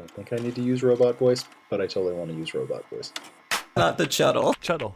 [0.00, 2.88] don't think I need to use robot voice, but I totally want to use robot
[2.90, 3.12] voice.
[3.76, 4.54] Not the Chuddle.
[4.56, 4.94] Chuddle.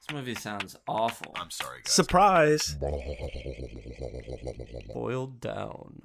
[0.00, 1.32] This movie sounds awful.
[1.36, 1.92] I'm sorry, guys.
[1.92, 2.76] Surprise.
[4.94, 6.02] Boiled down.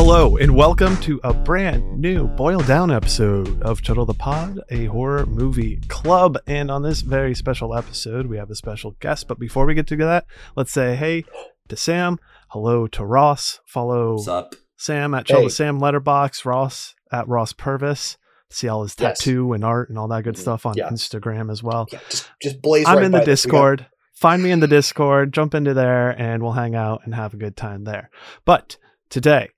[0.00, 4.84] Hello, and welcome to a brand new Boil Down episode of Chuddle the Pod, a
[4.84, 6.38] horror movie club.
[6.46, 9.26] And on this very special episode, we have a special guest.
[9.26, 10.24] But before we get to that,
[10.54, 11.24] let's say hey
[11.66, 14.54] to Sam, hello to Ross, follow What's up?
[14.76, 15.48] Sam at Chuddle Hey.
[15.48, 18.18] Sam Letterboxd, Ross at Ross Purvis.
[18.50, 19.18] See all his Yes.
[19.18, 20.40] tattoo and art and all that good Mhm.
[20.40, 20.90] stuff on Yeah.
[20.90, 21.88] Instagram as well.
[21.92, 22.86] Yeah, just just blaze.
[22.86, 23.44] I'm right in the by this.
[23.44, 23.86] We got- Discord.
[24.14, 27.36] Find me in the Discord, jump into there, and we'll hang out and have a
[27.36, 28.10] good time there.
[28.44, 28.76] But
[29.10, 29.48] today,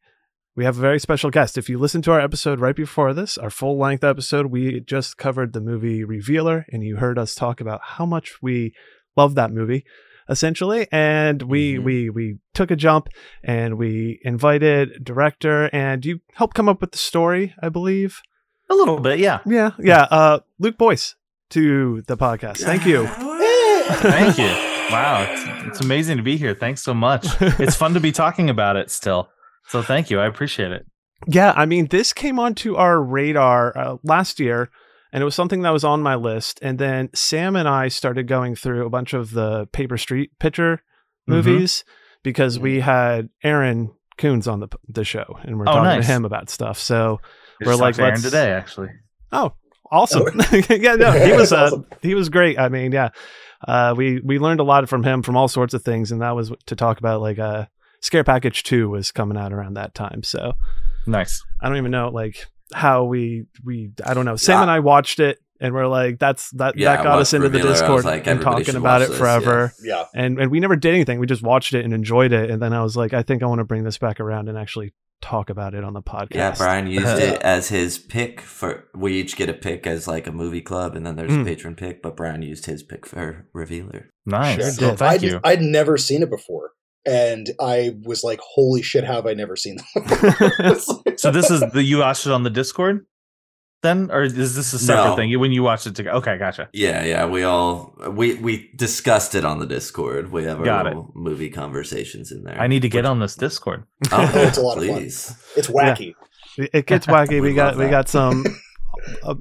[0.61, 1.57] we have a very special guest.
[1.57, 5.17] If you listen to our episode right before this, our full length episode, we just
[5.17, 8.75] covered the movie Revealer, and you heard us talk about how much we
[9.17, 9.87] love that movie.
[10.29, 11.83] Essentially, and we Mhm.
[11.85, 13.09] we we took a jump
[13.43, 18.21] and we invited director and you helped come up with the story, I believe.
[18.69, 19.39] A little bit, yeah.
[19.47, 20.03] Yeah, yeah.
[20.11, 21.15] Uh, Luke Boyce
[21.57, 22.59] to the podcast.
[22.59, 23.07] Thank you.
[23.07, 24.51] Thank you.
[24.95, 26.55] Wow, it's, it's amazing to be here.
[26.55, 27.27] Thanks so much.
[27.59, 29.31] It's fun to be talking about it still.
[29.69, 30.21] So thank you.
[30.21, 30.87] I appreciate it.
[31.27, 34.71] Yeah, I mean, this came onto our radar uh, last year,
[35.13, 36.59] and it was something that was on my list.
[36.63, 40.77] And then Sam and I started going through a bunch of the Paper Street picture
[41.29, 41.35] Mhm.
[41.35, 41.85] movies
[42.23, 46.07] because we had Aaron Koontz on the the show, and we're Oh, talking nice.
[46.07, 46.79] to him about stuff.
[46.79, 47.21] So
[47.63, 48.89] I We're like, Aaron let's- today, actually.
[49.33, 49.53] Oh,
[49.93, 50.25] awesome!
[50.71, 51.87] yeah, no, he was uh, awesome.
[52.03, 52.59] he was great.
[52.59, 53.11] I mean, yeah,
[53.69, 56.35] uh, we we learned a lot from him from all sorts of things, and that
[56.35, 57.67] was to talk about like uh,
[58.01, 60.23] Scare Package Two was coming out around that time.
[60.23, 60.55] So
[61.07, 61.43] Nice.
[61.61, 64.37] I don't even know like how we we I don't know.
[64.37, 67.35] Sam and I watched it, and we're like, that's that Yeah, that got us watched
[67.35, 67.73] into the Revealer.
[67.75, 69.73] Discord like, and talking about it this, forever.
[69.83, 71.19] Yeah, And and we never did anything.
[71.19, 73.47] We just watched it and enjoyed it, and then I was like, I think I
[73.47, 76.35] want to bring this back around and actually talk about it on the podcast.
[76.35, 78.85] Yeah, Brian used it as his pick for.
[78.95, 81.43] We each get a pick as like a movie club, and then there's Mm.
[81.43, 82.03] a patron pick.
[82.03, 84.11] But Brian used his pick for Revealer.
[84.27, 84.79] Nice.
[84.79, 85.41] Sure Well, thank I'd, you.
[85.45, 86.71] I'd never seen it before,
[87.07, 89.05] and I was like, "Holy shit!
[89.05, 92.51] How have I never seen that?" So this is the you watched it on the
[92.51, 93.07] Discord
[93.83, 94.11] then?
[94.11, 95.17] Or is this a separate No.
[95.17, 95.41] thing?
[95.41, 96.17] When you watched it together.
[96.19, 96.69] Okay, gotcha.
[96.75, 97.25] Yeah, yeah.
[97.27, 100.31] We all we we discussed it on the Discord.
[100.33, 100.89] We have our Got it.
[100.91, 102.61] little movie conversations in there.
[102.61, 103.85] I need to get on this Discord.
[104.13, 104.99] Oh, It's a lot of fun.
[105.03, 106.15] it's wacky.
[106.59, 107.31] It it gets wacky.
[107.41, 108.45] We we got love we got some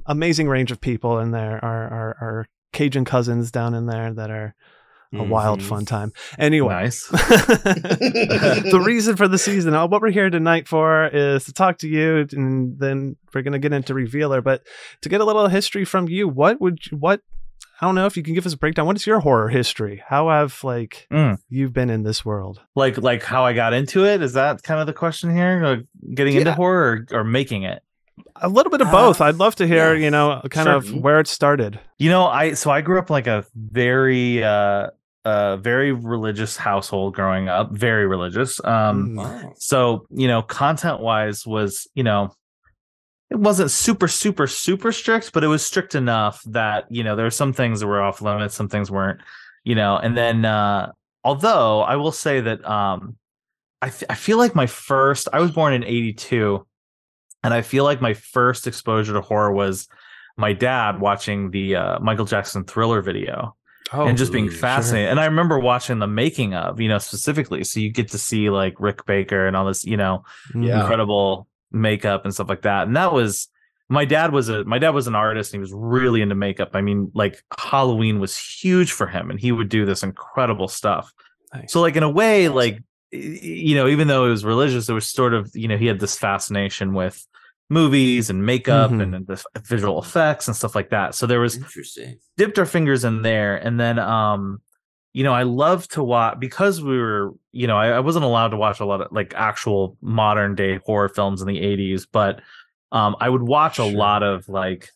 [0.06, 1.62] amazing range of people in there.
[1.64, 4.54] Our our, our Cajun cousins down in there that are
[5.12, 5.64] a wild Mhm.
[5.68, 6.12] fun time.
[6.38, 7.06] Anyway, Nice.
[7.10, 11.88] the reason for the season, uh, what we're here tonight for, is to talk to
[11.88, 14.40] you, and then we're gonna get into revealer.
[14.40, 14.62] But
[15.02, 17.20] to get a little history from you, what would you, what
[17.82, 18.84] I don't know if you can give us a breakdown.
[18.84, 20.02] What is your horror history?
[20.06, 21.38] How have like Mm.
[21.48, 22.60] you've been in this world?
[22.76, 24.20] Like like how I got into it?
[24.22, 25.60] Is that kind of the question here?
[25.64, 27.82] Like getting into horror or, or making it?
[28.36, 29.22] A little bit of Uh, both.
[29.22, 30.04] I'd love to hear, yeah.
[30.04, 30.74] you know, kind Sure.
[30.76, 31.80] of where it started.
[31.98, 34.88] You know, I so I grew up like a very uh
[35.24, 38.62] uh very religious household growing up, very religious.
[38.64, 39.16] Um Mm.
[39.16, 39.52] Wow.
[39.58, 42.34] so, you know, content wise was, you know,
[43.30, 47.26] it wasn't super super super strict, but it was strict enough that, you know, there
[47.26, 49.20] were some things that were off limits, some things weren't,
[49.64, 49.96] you know.
[49.96, 50.92] And then uh
[51.22, 53.16] although I will say that um
[53.82, 56.66] I f- I feel like my first I was born in 82
[57.42, 59.88] and I feel like my first exposure to horror was
[60.36, 63.56] my dad watching the uh, Michael Jackson Thriller video
[63.92, 64.58] Oh, and just being sure.
[64.58, 65.10] fascinated.
[65.10, 67.64] And I remember watching the making of, you know, specifically.
[67.64, 70.24] So you get to see like Rick Baker and all this, you know,
[70.54, 70.80] Yeah.
[70.80, 72.86] incredible makeup and stuff like that.
[72.86, 73.48] And that was
[73.88, 76.70] my dad was a my dad was an artist and he was really into makeup.
[76.74, 81.12] I mean, like Halloween was huge for him and he would do this incredible stuff.
[81.52, 81.72] Nice.
[81.72, 82.80] So like in a way, like
[83.10, 85.98] you know, even though it was religious, it was sort of, you know, he had
[85.98, 87.26] this fascination with
[87.70, 89.02] movies and makeup Mhm.
[89.02, 91.14] and, and the visual effects and stuff like that.
[91.14, 92.18] So there was Interesting.
[92.36, 94.60] dipped our fingers in there and then um
[95.12, 98.48] you know i love to watch because we were you know I, I wasn't allowed
[98.48, 102.40] to watch a lot of like actual modern day horror films in the 80s but
[102.92, 104.88] um i would watch a lot of like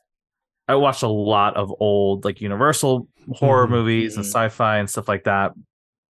[0.69, 3.71] i watched a lot of old like universal horror Mhm.
[3.71, 4.29] movies and Mhm.
[4.29, 5.53] sci-fi and stuff like that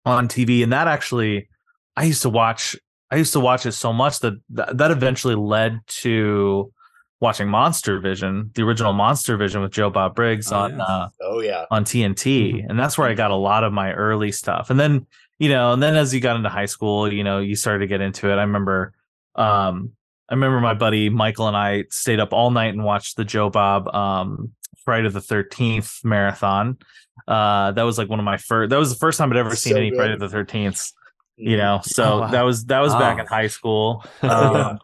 [0.05, 1.49] on tv and that actually
[1.97, 2.77] i used to watch
[3.11, 6.73] i used to watch it so much that that, that eventually led to
[7.21, 10.83] watching monster vision the original monster vision with joe bob briggs Oh, on yeah.
[10.85, 12.67] uh Oh yeah, on TNT, Mhm.
[12.71, 14.71] and that's where I got a lot of my early stuff.
[14.71, 15.07] And then,
[15.39, 17.87] you know, and then as you got into high school, you know, you started to
[17.87, 18.37] get into it.
[18.37, 18.93] I remember,
[19.35, 19.93] um,
[20.29, 23.51] I remember my buddy Michael and I stayed up all night and watched the Joe
[23.51, 24.53] Bob um,
[24.85, 26.79] Friday the Thirteenth marathon.
[27.27, 28.71] Uh, that was like one of my first.
[28.71, 29.97] That was the first time I'd ever seen So any good.
[29.97, 30.93] Friday the Thirteenth.
[31.39, 31.81] You know.
[31.83, 32.27] So Oh, wow.
[32.29, 34.05] that was that was back in high school.
[34.23, 34.31] Yeah.
[34.31, 34.79] Um,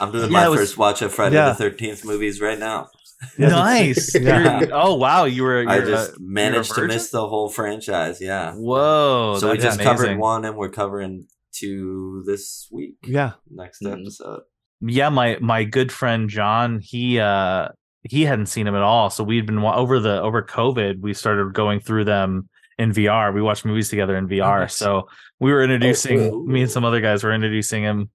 [0.00, 1.48] I'm doing Yeah, my was- first watch of Friday Yeah.
[1.50, 2.88] the Thirteenth movies right now.
[3.38, 4.14] Nice.
[4.20, 4.66] Yeah.
[4.72, 5.64] Oh wow, you were.
[5.66, 8.20] I just uh, managed to miss the whole franchise.
[8.20, 8.52] Yeah.
[8.54, 9.84] Whoa, so we just amazing.
[9.96, 12.96] covered one, and we're covering two this week.
[13.04, 13.32] Yeah.
[13.50, 14.00] Next Mhm.
[14.02, 14.40] episode.
[14.82, 17.66] yeah my my good friend john he uh
[18.02, 21.54] he hadn't seen him at all so we'd been over the over covid we started
[21.54, 22.46] going through them
[22.78, 24.74] in vr we watched movies together in vr nice.
[24.74, 25.08] so
[25.40, 26.44] we were introducing cool.
[26.46, 28.10] me and some other guys were introducing him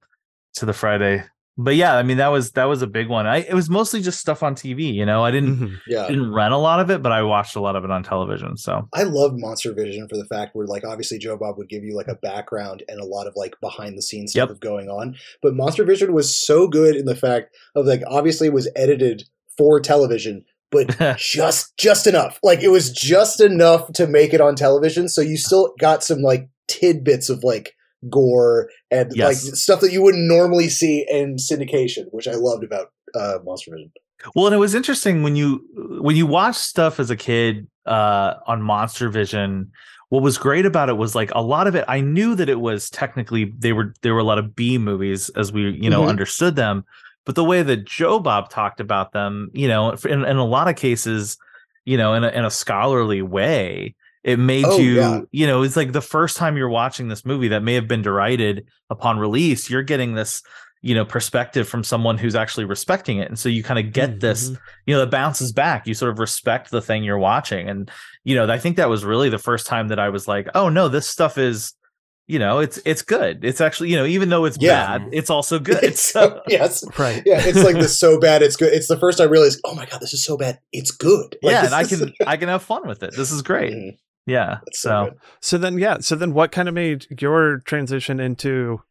[0.54, 1.24] to the friday
[1.58, 4.02] but yeah i mean that was that was a big one i it was mostly
[4.02, 5.78] just stuff on tv you know i didn't Mhm.
[5.88, 6.08] Yeah.
[6.08, 8.56] didn't rent a lot of it but i watched a lot of it on television
[8.56, 11.84] so I loved Monster Vision for the fact where like obviously Joe Bob would give
[11.84, 14.50] you like a background and a lot of like behind the scenes stuff Yep.
[14.52, 15.16] of going on.
[15.42, 19.24] But Monster Vision was so good in the fact of like obviously it was edited
[19.57, 22.39] for television, but just just enough.
[22.44, 25.07] Like it was just enough to make it on television.
[25.09, 27.73] So you still got some like tidbits of like
[28.09, 29.45] gore and Yes.
[29.45, 33.71] like stuff that you wouldn't normally see in syndication, which I loved about uh Monster
[33.71, 33.91] Vision.
[34.35, 35.63] Well, and it was interesting when you
[36.01, 39.71] when you watch stuff as a kid uh on Monster Vision.
[40.09, 41.85] What was great about it was like a lot of it.
[41.88, 45.29] I knew that it was technically they were there were a lot of B movies
[45.38, 46.09] as we you know Mhm.
[46.09, 46.83] understood them,
[47.25, 50.68] but the way that Joe Bob talked about them, you know, in, in a lot
[50.68, 51.38] of cases,
[51.85, 55.21] you know, in a, in a scholarly way, it made Oh, you yeah.
[55.31, 58.01] you know it's like the first time you're watching this movie that may have been
[58.03, 60.44] derided upon release, you're getting this
[60.83, 64.19] you know perspective from someone who's actually respecting it and so you kind of get
[64.19, 64.57] this Mhm.
[64.88, 65.85] you know, that bounces back.
[65.88, 67.69] You sort of respect the thing you're watching.
[67.69, 67.89] And,
[68.23, 70.69] you know, I think that was really the first time that I was like, oh
[70.69, 71.73] no, this stuff is,
[72.31, 73.44] you know, it's it's good.
[73.44, 75.00] It's actually, you know, even though it's Yeah.
[75.00, 75.83] bad, it's also good.
[75.83, 76.83] It's So, so, yes.
[76.98, 77.22] Right.
[77.25, 78.74] Yeah, it's like this so bad it's good.
[78.74, 80.60] It's the first I realized, oh my god, this is so bad.
[80.72, 81.36] It's good.
[81.44, 83.13] Like, yeah, and I can I can have fun with it.
[83.16, 83.74] This is great.
[83.74, 83.98] Mhm.
[84.25, 84.60] Yeah.
[84.66, 85.16] That's so So.
[85.42, 85.98] So then, yeah.
[86.00, 88.81] So then, what kind of made your transition into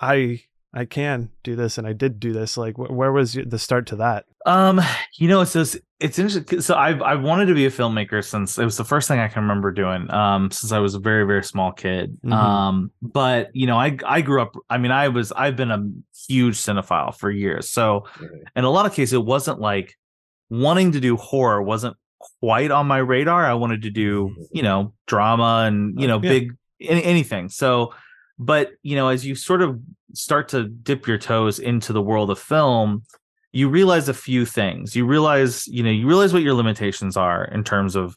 [0.00, 2.56] I I can do this and I did do this?
[2.56, 4.24] Like, wh- where was the start to that?
[4.46, 4.80] um,
[5.18, 6.60] you know, it's just it's interesting.
[6.62, 9.28] So I've I've wanted to be a filmmaker since it was the first thing I
[9.28, 10.10] can remember doing.
[10.10, 12.16] Um, since I was a very very small kid.
[12.24, 12.32] Mhm.
[12.32, 14.54] Um, but you know, I I grew up.
[14.70, 15.84] I mean, I was I've been a
[16.28, 17.68] huge cinephile for years.
[17.70, 18.06] So
[18.56, 19.94] in a lot of cases, it wasn't like
[20.48, 21.96] wanting to do horror wasn't
[22.40, 23.44] quite on my radar.
[23.44, 26.30] I wanted to do you know drama and you know Yeah.
[26.30, 27.48] big any, anything.
[27.50, 27.92] So,
[28.38, 29.78] but you know, as you sort of
[30.14, 33.02] start to dip your toes into the world of film
[33.52, 37.44] you realize a few things you realize you know you realize what your limitations are
[37.46, 38.16] in terms of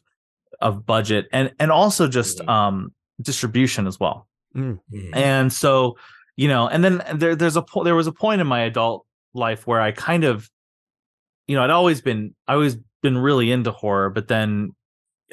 [0.60, 2.48] of budget and and also just Mhm.
[2.48, 4.26] um distribution as well
[4.56, 4.78] Mhm.
[5.12, 5.96] and so
[6.36, 9.04] you know and then there there's a po- there was a point in my adult
[9.34, 10.48] life where i kind of
[11.48, 14.70] you know i'd always been i always been really into horror but then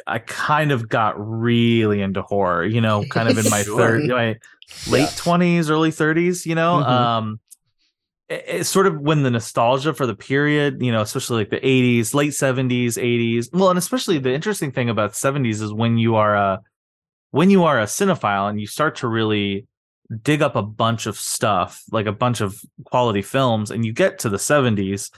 [0.08, 3.78] i kind of got really into horror you know kind of in my Sure.
[3.78, 4.38] third my
[4.88, 5.08] late Yeah.
[5.16, 6.88] 20s early 30s you know Mhm.
[6.88, 7.40] um
[8.30, 11.60] it- it's sort of when the nostalgia for the period, you know, especially like the
[11.66, 13.50] 80s, late 70s, 80s.
[13.52, 16.62] Well, and especially the interesting thing about 70s is when you are a
[17.32, 19.68] when you are a cinephile and you start to really
[20.24, 24.20] dig up a bunch of stuff, like a bunch of quality films and you get
[24.20, 25.12] to the 70s,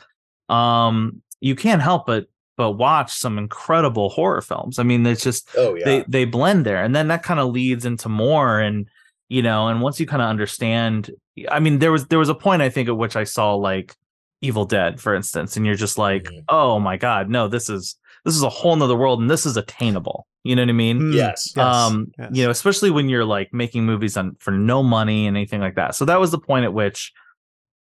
[0.50, 2.26] um you can't help but
[2.58, 4.78] but watch some incredible horror films.
[4.80, 5.86] I mean, it's just Oh yeah.
[5.86, 8.88] they they blend there and then that kind of leads into more and
[9.30, 11.10] you know and once you kind of understand
[11.50, 13.96] i mean there was there was a point i think at which i saw like
[14.42, 16.44] evil dead for instance and you're just like Mhm.
[16.50, 19.56] oh my god no this is this is a whole nother world and this is
[19.58, 21.56] attainable you know what i mean Mm, Yes.
[21.58, 22.30] um yes.
[22.34, 25.76] you know especially when you're like making movies on for no money and anything like
[25.76, 27.14] that so that was the point at which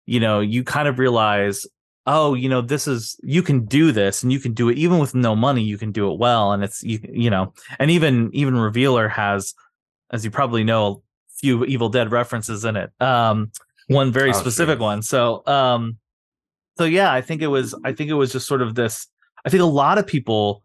[0.08, 1.66] you know you kind of realize
[2.08, 4.78] oh you know this is you can do this and you can do it.
[4.78, 6.54] Even with no money you can do it well.
[6.54, 9.54] And it's you, you know and even even revealer has
[10.12, 12.92] as you probably know a few evil dead references in it.
[13.02, 13.52] Um
[13.88, 14.84] one very Oh, specific sure.
[14.88, 15.02] one.
[15.04, 15.98] So um
[16.78, 19.08] so yeah i think it was i think it was just sort of this
[19.46, 20.62] i think a lot of people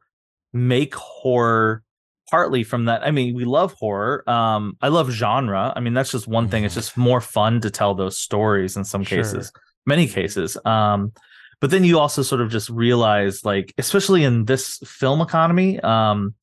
[0.53, 1.83] make horror
[2.31, 3.03] partly from that.
[3.03, 4.29] I mean we love horror.
[4.29, 5.73] Um i love genre.
[5.77, 6.65] I mean that's just one thing.
[6.65, 6.79] It's Mhm.
[6.79, 9.19] just more fun to tell those stories in some Sure.
[9.19, 9.53] cases
[9.87, 10.57] many cases.
[10.65, 11.13] Um
[11.63, 16.35] but then you also sort of just realize like especially in this film economy um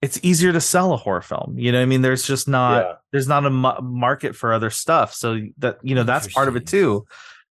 [0.00, 2.00] it's easier to sell a horror film you know what i mean?
[2.00, 2.92] There's just not yeah.
[3.12, 5.12] there's not a ma- market for other stuff.
[5.12, 7.04] So that you know that's part of it too.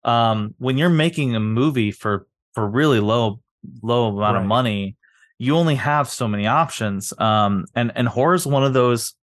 [0.06, 3.42] Um when you're making a movie for for really low
[3.82, 4.42] low amount Right.
[4.42, 4.96] of money
[5.40, 7.14] you only have so many options.
[7.18, 9.14] Um and and horror is one of those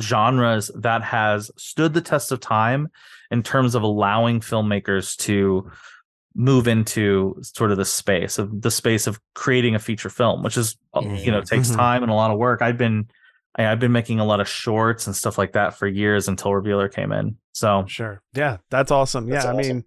[0.00, 2.88] genres that has stood the test of time
[3.30, 5.70] in terms of allowing filmmakers to
[6.34, 10.56] move into sort of the space of the space of creating a feature film which
[10.56, 11.76] is uh, you know takes Mhm.
[11.76, 13.06] time and a lot of work i've been
[13.56, 16.88] I've been making a lot of shorts and stuff like that for years until Revealer
[16.88, 17.36] came in.
[17.52, 18.20] So Sure.
[18.32, 19.28] Yeah, that's awesome.
[19.28, 19.84] That's yeah, I mean,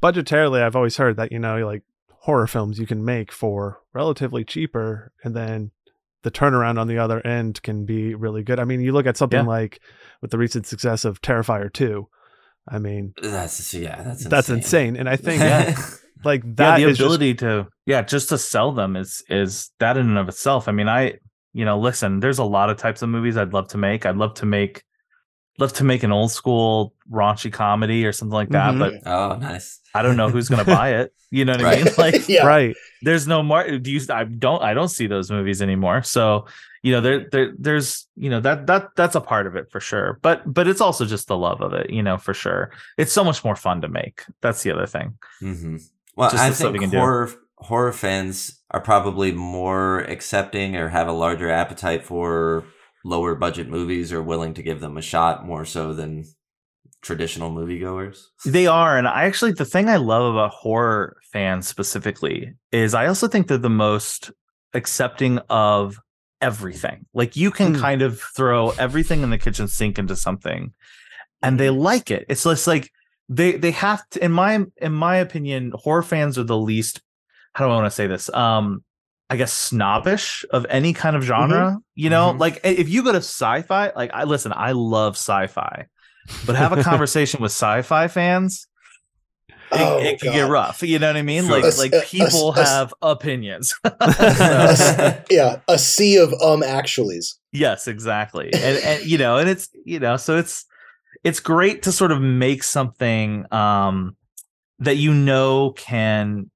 [0.00, 4.44] budgetarily, I've always heard that you know, like horror films you can make for relatively
[4.44, 5.72] cheaper, and then
[6.22, 8.60] the turnaround on the other end can be really good.
[8.60, 9.46] I mean, you look at something Yeah.
[9.46, 9.80] like
[10.22, 12.08] with the recent success of Terrifier two.
[12.70, 14.30] I mean, That's yeah, that's insane.
[14.30, 15.76] that's insane, and I think Yeah.
[16.24, 19.70] like yeah, that the is just- ability to yeah, just to sell them is is
[19.80, 20.68] that in and of itself.
[20.68, 21.14] I mean, I
[21.54, 24.04] you know, listen, there's a lot of types of movies I'd love to make.
[24.06, 24.82] I'd love to make
[25.58, 28.78] love to make an old school raunchy comedy or something like that, Mhm.
[28.78, 29.80] but oh, nice.
[29.94, 31.12] I don't know who's gonna buy it.
[31.30, 31.92] You know what I mean?
[31.98, 32.46] Like yeah.
[32.46, 32.76] right.
[33.02, 36.02] there's no more do you I don't I don't see those movies anymore.
[36.02, 36.46] So,
[36.82, 39.80] you know, there there there's you know that that that's a part of it for
[39.80, 40.18] sure.
[40.22, 42.70] But but it's also just the love of it, you know, for sure.
[42.96, 44.22] It's so much more fun to make.
[44.40, 45.18] That's the other thing.
[45.40, 45.76] hmm
[46.16, 46.98] Well, Just I think can do.
[46.98, 52.64] horror horror fans are probably more accepting or have a larger appetite for
[53.04, 56.24] lower budget movies or willing to give them a shot more so than
[57.00, 58.24] traditional moviegoers.
[58.44, 63.06] They are, and I actually the thing I love about horror fans specifically is I
[63.06, 64.30] also think they're the most
[64.74, 65.98] accepting of
[66.40, 67.06] everything.
[67.14, 67.80] Like you can Hmm.
[67.80, 70.72] kind of throw everything in the kitchen sink into something,
[71.42, 72.26] and they like it.
[72.28, 72.90] It's just like
[73.28, 74.24] they they have to.
[74.24, 77.00] In my in my opinion, horror fans are the least.
[77.54, 78.28] How do I want to say this?
[78.32, 78.84] Um,
[79.30, 81.78] I guess snobbish of any kind of genre.
[81.94, 82.38] You know, Mhm.
[82.38, 85.86] like if you go to sci-fi, like I listen, I love sci-fi
[86.46, 88.67] but have a conversation with sci-fi fans
[89.72, 91.60] Oh, it could get rough you know what i mean Sure.
[91.60, 93.74] like A like a- a people a s- have opinions
[95.30, 97.34] yeah, a sea of um actuallys.
[97.52, 100.64] yes exactly and, and you know and it's you know so it's
[101.24, 104.16] it's great to sort of make something um
[104.78, 106.50] that you know can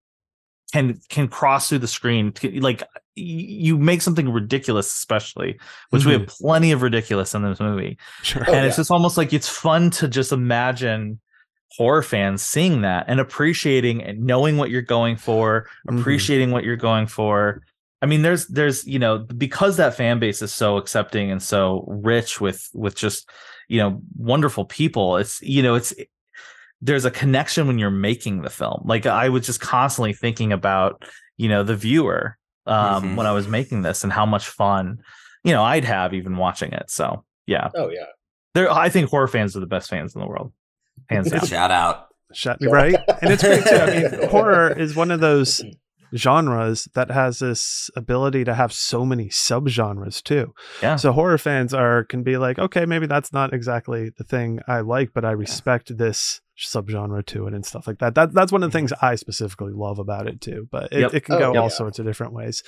[0.73, 2.83] can can cross through the screen like
[3.15, 5.59] you make something ridiculous especially
[5.91, 8.43] which we have plenty of ridiculous in this movie Sure.
[8.49, 8.81] Oh, and it's yeah.
[8.81, 11.21] just almost like it's fun to just imagine
[11.77, 16.01] horror fans seeing that and appreciating and knowing what you're going for Mhm.
[16.01, 17.63] appreciating what you're going for
[18.03, 21.85] i mean there's there's you know because that fan base is so accepting and so
[21.89, 23.29] rich with with just
[23.69, 25.95] you know wonderful people it's you know it's
[26.81, 31.05] there's a connection when you're making the film like i was just constantly thinking about
[31.37, 32.37] you know the viewer
[32.67, 33.17] um Mhm.
[33.17, 34.99] when i was making this and how much fun
[35.45, 38.07] you know i'd have even watching it so yeah Oh yeah.
[38.55, 40.53] there i think horror fans are the best fans in the world
[41.09, 42.09] hands down Shout out.
[42.35, 42.95] Shut me right.
[43.21, 43.75] And it's great too.
[43.77, 43.87] I
[44.21, 45.63] mean, horror is one of those
[46.15, 50.55] genres that has this ability to have so many subgenres too.
[50.83, 50.97] Yeah.
[50.97, 54.81] So horror fans are can be like, okay, maybe that's not exactly the thing I
[54.81, 58.15] like, but I respect this subgenre to it and stuff like that.
[58.15, 60.69] That that's one of the things I specifically love about it too.
[60.71, 61.15] But it, Yep.
[61.15, 61.69] it can Oh, go all yeah.
[61.69, 62.63] sorts of different ways.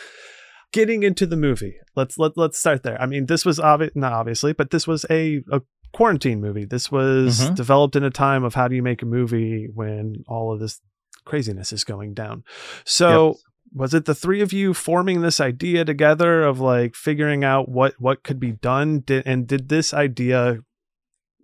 [0.72, 3.00] Getting into the movie, let's let let's start there.
[3.00, 5.60] I mean, this was obvious, not obviously, but this was a, a
[5.94, 6.64] quarantine movie.
[6.66, 7.54] This was Mhm.
[7.54, 10.80] developed in a time of how do you make a movie when all of this
[11.24, 12.44] craziness is going down.
[12.84, 13.36] So Yep.
[13.74, 17.94] was it the three of you forming this idea together of like figuring out what
[17.98, 19.00] what could be done?
[19.00, 20.58] Did, and did this idea?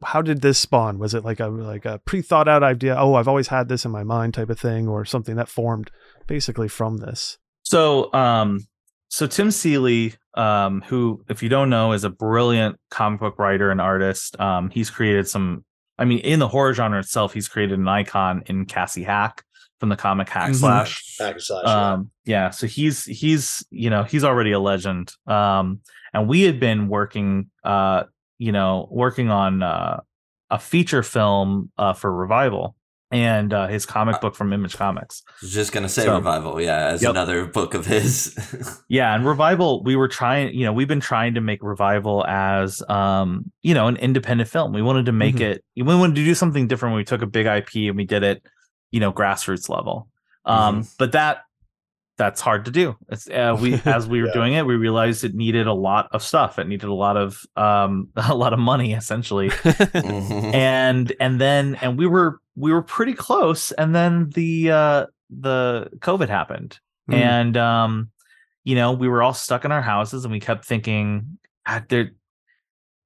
[0.03, 0.99] How did this spawn?
[0.99, 2.97] Was it like a like a pre thought out idea?
[2.99, 5.91] Oh, I've always had this in my mind, type of thing, or something that formed
[6.27, 7.39] basically from this.
[7.63, 8.61] So, um,
[9.09, 13.71] so Tim Seeley, um, who, if you don't know, is a brilliant comic book writer
[13.71, 14.39] and artist.
[14.41, 15.65] Um, he's created some.
[15.99, 19.45] I mean, in the horror genre itself, he's created an icon in Cassie Hack
[19.79, 20.57] from the comic Hack Mhm.
[20.57, 21.17] Slash.
[21.19, 21.93] Hack and slash, yeah.
[21.93, 25.13] Um, yeah, so he's he's you know he's already a legend.
[25.27, 25.81] Um,
[26.13, 28.05] and we had been working, uh,
[28.39, 30.01] you know, working on uh,
[30.51, 32.75] a feature film uh, for Revival
[33.13, 35.23] and uh, his comic book from Image Comics.
[35.29, 37.11] I was just gonna say So- revival, yeah, as Yep.
[37.11, 38.37] another book of his.
[38.89, 42.83] Yeah, and Revival, we were trying, you know, we've been trying to make Revival as
[42.89, 44.73] um, you know, an independent film.
[44.73, 45.41] We wanted to make Mhm.
[45.53, 46.93] it we wanted to do something different.
[46.93, 48.43] When we took a big IP and we did it,
[48.91, 50.09] you know, grassroots level.
[50.45, 51.43] Um, but that
[52.19, 52.97] that's hard to do.
[53.09, 54.35] It's uh, we as we were Yeah.
[54.35, 56.59] doing it, we realized it needed a lot of stuff.
[56.59, 59.51] It needed a lot of um a lot of money essentially.
[59.51, 60.55] Mhm.
[60.55, 65.89] and and then and we were we were pretty close and then the uh the
[65.99, 67.15] covid happened Hmm.
[67.15, 68.11] and um
[68.65, 72.11] you know we were all stuck in our houses and we kept thinking "God, there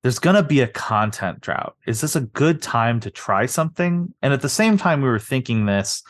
[0.02, 4.12] there's going to be a content drought is this a good time to try something
[4.20, 6.02] and at the same time we were thinking this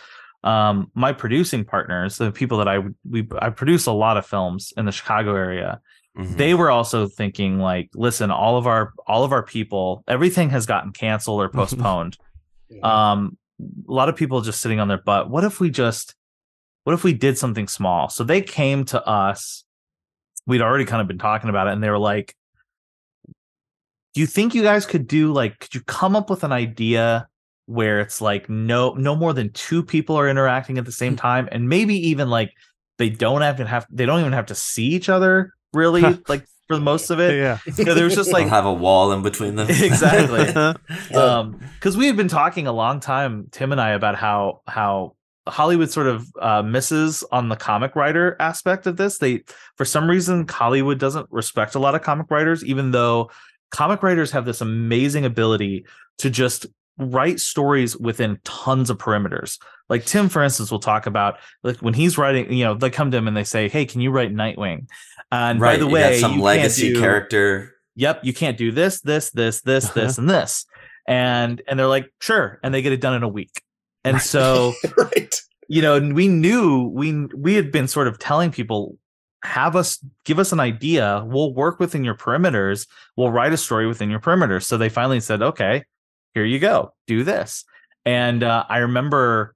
[0.43, 4.73] um my producing partners the people that i we i produce a lot of films
[4.77, 5.81] in the chicago area
[6.17, 6.37] Mhm.
[6.37, 10.65] they were also thinking like listen all of our all of our people everything has
[10.65, 12.17] gotten canceled or postponed
[12.83, 13.37] Um
[13.89, 16.15] a lot of people just sitting on their butt what if we just
[16.83, 18.09] what if we did something small?
[18.09, 19.65] So they came to us
[20.47, 22.35] we'd already kind of been talking about it and they were like
[24.15, 27.27] do you think you guys could do like could you come up with an idea
[27.67, 31.49] where it's like no no more than two people are interacting at the same time
[31.51, 32.53] and maybe even like
[32.99, 36.03] they don't have to have they don't even have to see each other really?
[36.29, 37.59] Like for most of it yeah.
[37.77, 39.69] you know, there was just like have a wall in between them.
[39.83, 40.49] Exactly.
[41.15, 45.15] Um because we had been talking a long time tim and i about how how
[45.47, 49.43] hollywood sort of uh misses on the comic writer aspect of this they
[49.77, 53.31] for some reason hollywood doesn't respect a lot of comic writers even though
[53.71, 55.85] comic writers have this amazing ability
[56.19, 56.67] to just
[56.99, 59.59] write stories within tons of perimeters
[59.89, 63.11] like tim for instance will talk about like when he's writing you know they come
[63.11, 64.87] to him and they say hey can you write nightwing
[65.35, 65.75] and right.
[65.75, 67.75] by the you way got some legacy do- character.
[67.95, 70.01] yep, you can't do this, this, this, this, uh-huh.
[70.01, 70.67] this, and this.
[71.07, 73.63] And and they're like, sure, and they get it done in a week.
[74.05, 75.35] And so, right.
[75.69, 78.97] you know, and we knew we we had been sort of telling people,
[79.43, 81.23] have us give us an idea.
[81.27, 82.87] We'll work within your perimeters.
[83.17, 84.63] We'll write a story within your perimeters.
[84.63, 85.85] So they finally said, okay,
[86.35, 87.65] here you go, do this.
[88.05, 89.55] And uh, I remember,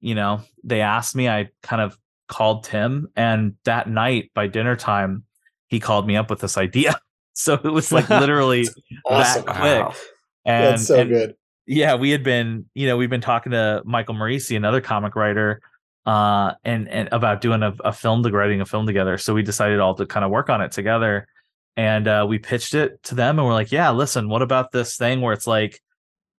[0.00, 1.28] you know, they asked me.
[1.28, 1.96] I kind of
[2.28, 5.24] called Tim, and that night by dinner time,
[5.68, 6.98] he called me up with this idea.
[7.40, 8.66] So it was like literally
[9.06, 9.44] Awesome.
[9.44, 9.84] that Wow.
[9.90, 9.96] quick.
[10.44, 11.36] And, That's so and good.
[11.68, 15.60] yeah, we had been, you know, we've been talking to Michael Moreci, another comic writer,
[16.04, 19.18] uh, and and about doing a, a film, to writing a film together.
[19.18, 21.28] So we decided all to kind of work on it together,
[21.76, 24.96] and uh, we pitched it to them, and we're like, yeah, listen, what about this
[24.96, 25.80] thing where it's like,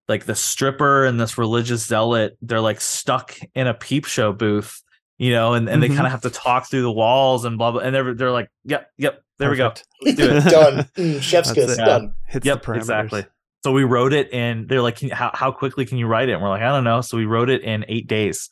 [0.09, 4.81] like the stripper and this religious zealot, they're like stuck in a peep show booth,
[5.17, 5.95] you know, and, and they Mhm.
[5.95, 8.49] kind of have to talk through the walls and blah blah, and they're they're like,
[8.65, 9.85] yep, yep, there Perfect.
[10.03, 10.43] we go, do it.
[10.49, 10.89] done.
[10.97, 11.73] Mm, chef's kiss.
[11.73, 11.77] it.
[11.77, 12.13] Done.
[12.27, 13.25] Hits Yep, the exactly.
[13.63, 16.33] So we wrote it and they're like, can, how, how quickly can you write it?
[16.33, 17.01] And we're like, I don't know.
[17.01, 18.49] So we wrote it in eight days.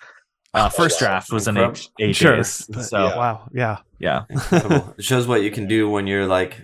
[0.54, 1.08] Uh, first wow.
[1.08, 2.36] draft was in eight, eight Sure.
[2.36, 2.68] days.
[2.88, 3.18] So yeah.
[3.18, 3.48] Wow.
[3.54, 3.78] Yeah.
[4.00, 6.60] yeah it shows what you can do when you're like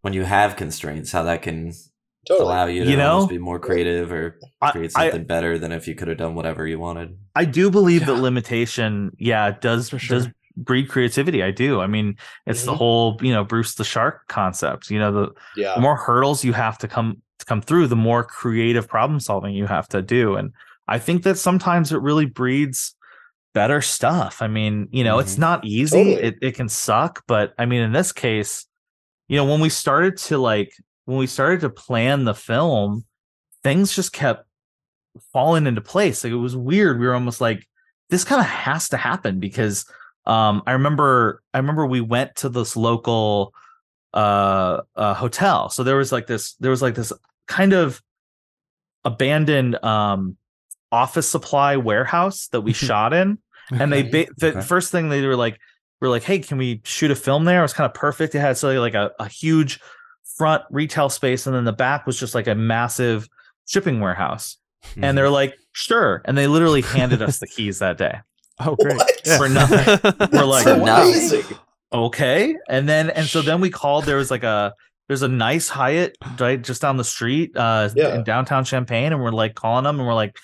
[0.00, 1.12] when you have constraints.
[1.12, 1.74] How that can
[2.26, 2.46] Totally.
[2.46, 3.26] allow you to You know?
[3.26, 6.34] be more creative or I, create I, something better than if you could have done
[6.34, 7.16] whatever you wanted.
[7.34, 9.98] I do believe that limitation, yeah, does sure.
[10.18, 11.42] does breed creativity.
[11.42, 11.80] I do.
[11.80, 12.76] I mean, it's the Mhm.
[12.76, 14.90] whole, you know, Bruce the Shark concept.
[14.90, 15.74] You know, the, Yeah.
[15.74, 19.54] the more hurdles you have to come to come through, the more creative problem solving
[19.54, 20.36] you have to do.
[20.36, 20.52] And
[20.86, 22.94] I think that sometimes it really breeds
[23.54, 24.40] better stuff.
[24.42, 25.40] I mean, you know, it's Mhm.
[25.40, 25.96] not easy.
[26.14, 26.22] Totally.
[26.22, 28.66] It it can suck, but I mean, in this case,
[29.28, 30.72] you know, when we started to like
[31.04, 33.04] when we started to plan the film,
[33.62, 34.46] things just kept
[35.32, 36.24] falling into place.
[36.24, 36.98] Like it was weird.
[36.98, 37.66] We were almost like,
[38.10, 39.84] this kind of has to happen because
[40.26, 43.54] um I remember I remember we went to this local
[44.14, 45.68] uh, uh hotel.
[45.70, 47.12] So there was like this there was like this
[47.48, 48.00] kind of
[49.04, 50.36] abandoned um
[50.92, 53.38] office supply warehouse that we shot in
[53.72, 54.60] and they ba- the Okay.
[54.60, 55.58] first thing they were like
[56.00, 58.40] were like hey can we shoot a film there it was kind of perfect it
[58.40, 59.80] had so like a, a huge
[60.36, 63.28] front retail space and then the back was just like a massive
[63.66, 64.56] shipping warehouse
[64.94, 65.04] Hmm.
[65.04, 68.18] and they're like sure and they literally handed us the keys that day
[68.58, 68.96] Oh, great.
[68.96, 69.20] What?
[69.24, 69.38] Yeah.
[69.38, 70.28] For nothing.
[70.32, 71.44] We're like, amazing.
[71.92, 74.72] okay and then and so then we called there was like a
[75.08, 78.14] there's a nice hyatt right just down the street uh Yeah.
[78.16, 80.36] in downtown Champaign and we're like calling them and we're like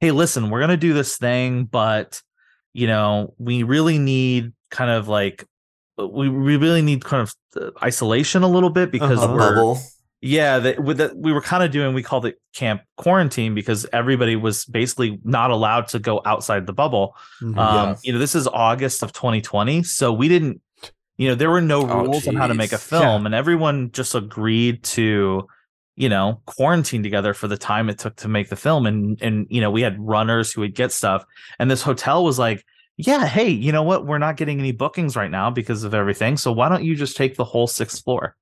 [0.00, 2.22] hey listen we're gonna do this thing but
[2.72, 5.44] you know we really need kind of like
[6.08, 9.32] we, we really need kind of uh, isolation a little bit because Uh-huh.
[9.34, 9.78] we're bubble.
[10.20, 13.86] yeah, that with that we were kind of doing we called it camp quarantine because
[13.92, 17.14] everybody was basically not allowed to go outside the bubble.
[17.42, 17.58] Mhm.
[17.58, 17.96] Um, Yeah.
[18.02, 20.60] you know, this is August of 2020, so we didn't
[21.18, 22.84] you know, there were no Oh, rules on how to make a geez.
[22.84, 25.46] film and everyone just agreed to
[25.94, 29.46] you know, quarantine together for the time it took to make the film and and
[29.50, 31.22] you know, we had runners who would get stuff
[31.58, 32.64] and this hotel was like
[32.96, 34.06] yeah, hey, you know what?
[34.06, 36.36] We're not getting any bookings right now because of everything.
[36.36, 38.36] So why don't you just take the whole sixth floor?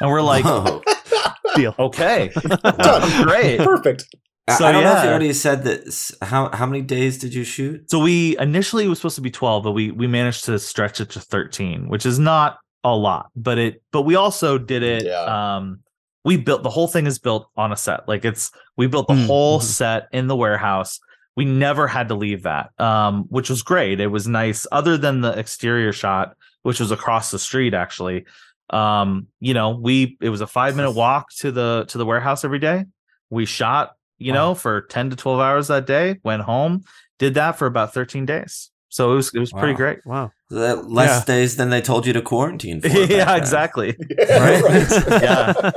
[0.00, 0.44] And we're like,
[1.56, 1.74] Deal.
[1.78, 2.30] okay,
[2.62, 3.26] Done.
[3.26, 3.58] great.
[3.58, 4.04] Perfect.
[4.48, 5.10] I- So, I don't know if you yeah.
[5.10, 6.16] already said that.
[6.22, 7.88] How how many days did you shoot?
[7.90, 11.00] So we initially it was supposed to be 12, but we we managed to stretch
[11.00, 15.04] it to 13, which is not a lot, but it but we also did it
[15.04, 15.54] Yeah.
[15.56, 15.80] um
[16.24, 18.08] we built the whole thing is built on a set.
[18.08, 19.62] Like it's we built the Mm, whole mhm.
[19.64, 20.98] set in the warehouse.
[21.36, 22.70] We never had to leave that.
[22.80, 24.00] Um which was great.
[24.00, 28.24] It was nice other than the exterior shot which was across the street actually.
[28.70, 32.44] Um you know, we it was a 5 minute walk to the to the warehouse
[32.44, 32.84] every day.
[33.30, 34.38] We shot, you Wow.
[34.50, 36.84] know, for 10 to 12 hours that day, went home,
[37.18, 38.70] did that for about 13 days.
[38.90, 40.04] So it was it was pretty great.
[40.04, 40.32] Wow.
[40.50, 41.24] That less Yeah.
[41.34, 42.88] days than they told you to quarantine for.
[42.88, 43.96] yeah, exactly.
[44.18, 44.62] Yeah, Right?
[44.62, 45.22] right.
[45.22, 45.70] Yeah.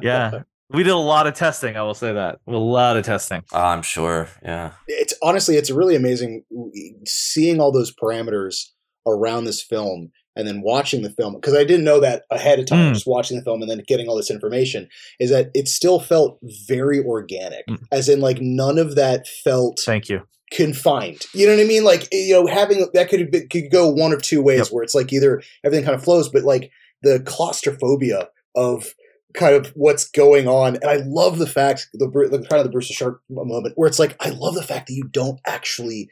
[0.00, 0.42] Yeah.
[0.70, 2.40] We did a lot of testing, I will say that.
[2.46, 3.42] A lot of testing.
[3.52, 4.28] Oh, I'm sure.
[4.42, 4.72] Yeah.
[4.88, 6.42] It's honestly, it's really amazing
[7.06, 8.70] seeing all those parameters
[9.06, 12.66] around this film and then watching the film because I didn't know that ahead of
[12.66, 12.90] time.
[12.90, 12.94] Mm.
[12.94, 14.88] Just watching the film and then getting all this information
[15.20, 17.78] is that it still felt very organic, Mm.
[17.92, 20.22] as in like none of that felt Thank you.
[20.52, 21.22] confined.
[21.32, 21.84] You know what I mean?
[21.84, 24.68] Like you know, having that could be, could go one of two ways, Yep.
[24.72, 26.70] where it's like either everything kind of flows, but like
[27.02, 28.92] the claustrophobia of
[29.36, 30.76] kind of what's going on.
[30.76, 33.86] And I love the fact the, the kind of the Bruce the Shark moment where
[33.88, 36.08] it's like I love the fact that you don't actually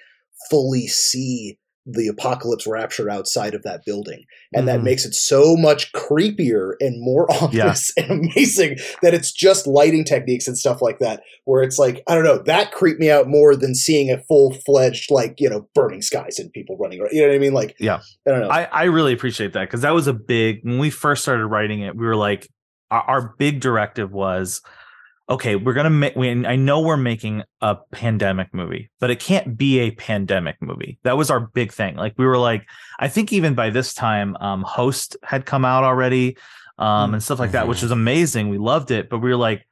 [0.50, 4.84] fully see the apocalypse rapture outside of that building and that Mhm.
[4.84, 10.48] makes it so much creepier and more ominous and amazing that it's just lighting techniques
[10.48, 13.54] and stuff like that where it's like i don't know that creeped me out more
[13.54, 17.28] than seeing a full-fledged like you know burning skies and people running around you know
[17.28, 18.00] what i mean like Yeah.
[18.26, 20.88] i don't know I, I really appreciate that because that was a big when we
[20.88, 22.48] first started writing it we were like
[22.90, 24.60] our, our big directive was
[25.30, 29.56] okay we're gonna make we, i know we're making a pandemic movie but it can't
[29.56, 30.98] be a pandemic movie.
[31.02, 31.96] That was our big thing.
[31.96, 32.66] Like we were like
[32.98, 36.36] i think even by this time um host had come out already
[36.78, 37.82] um and stuff like that which Mhm.
[37.84, 38.48] was amazing.
[38.50, 39.66] We loved it but we were like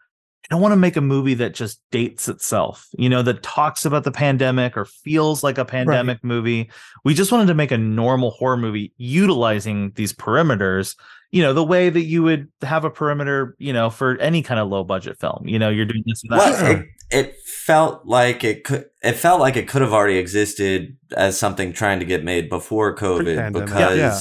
[0.51, 3.85] I don't want to make a movie that just dates itself, you know, that talks
[3.85, 6.71] about the pandemic or feels like a pandemic movie.
[7.05, 10.97] We just wanted to make a normal horror movie utilizing these perimeters,
[11.31, 14.59] you know, the way that you would have a perimeter, you know, for any kind
[14.59, 15.45] of low budget film.
[15.47, 16.39] You know, you're doing this and that.
[16.39, 18.87] Well, it, it felt like it could.
[19.03, 22.95] It felt like it could have already existed as something trying to get made before
[22.97, 23.67] COVID Pre-pandemic.
[23.67, 24.21] because Yeah.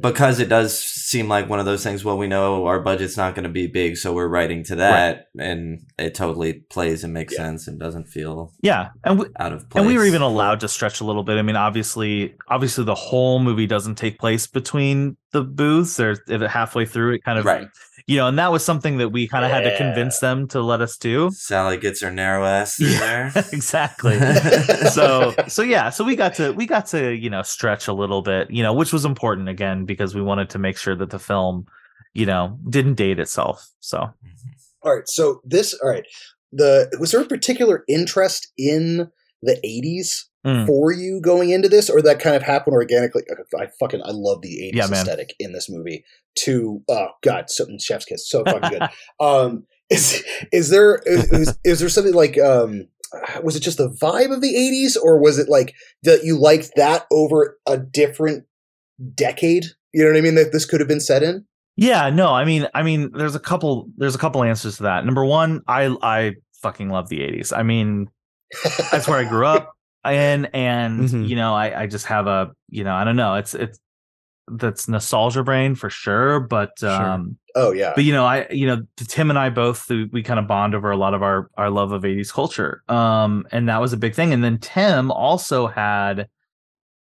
[0.00, 2.04] Because it does seem like one of those things.
[2.04, 5.26] Well, we know our budget's not going to be big, so we're writing to that,
[5.38, 7.44] and it totally plays and makes Yeah.
[7.44, 8.88] sense and doesn't feel yeah.
[9.04, 9.80] And we, out of place.
[9.80, 11.36] and we were even allowed to stretch a little bit.
[11.38, 15.98] I mean, obviously, obviously, the whole movie doesn't take place between the booths.
[15.98, 17.68] It halfway through, it kind of, Right.
[18.08, 20.62] You know, and that was something that we kind of had to convince them to
[20.62, 21.30] let us do.
[21.30, 23.44] Sally gets her narrow ass through Yeah, there.
[23.52, 24.18] exactly.
[24.90, 28.22] so so yeah so we got to we got to you know stretch a little
[28.22, 31.18] bit you know which was important again because we wanted to make sure that the
[31.18, 31.66] film
[32.14, 34.48] you know didn't date itself so mm-hmm.
[34.82, 36.06] all right so this all right
[36.52, 39.10] the was there a particular interest in
[39.42, 40.66] the 80s Mm.
[40.66, 43.22] for you going into this or that kind of happened organically?
[43.58, 46.04] I fucking i love the 80s Yeah, aesthetic in this movie
[46.44, 48.88] to oh god something chef's kiss so fucking good.
[49.20, 52.88] Um is is there is, is there something like um
[53.42, 56.70] was it just the vibe of the 80s or was it like that you liked
[56.76, 58.44] that over a different
[59.14, 59.64] decade?
[59.92, 60.34] You know what i mean?
[60.36, 61.44] That this could have been set in?
[61.76, 65.04] Yeah no i mean i mean there's a couple there's a couple answers to that.
[65.04, 68.08] Number one i i fucking love the 80s i mean
[68.90, 69.74] that's where i grew up
[70.12, 71.28] in and Mhm.
[71.28, 73.78] you know i i just have a you know i don't know it's it's
[74.50, 76.88] that's nostalgia brain for sure but Sure.
[76.90, 80.22] um oh yeah but you know i you know tim and i both we, we
[80.22, 83.68] kind of bond over a lot of our our love of 80s culture um and
[83.68, 86.28] that was a big thing and then tim also had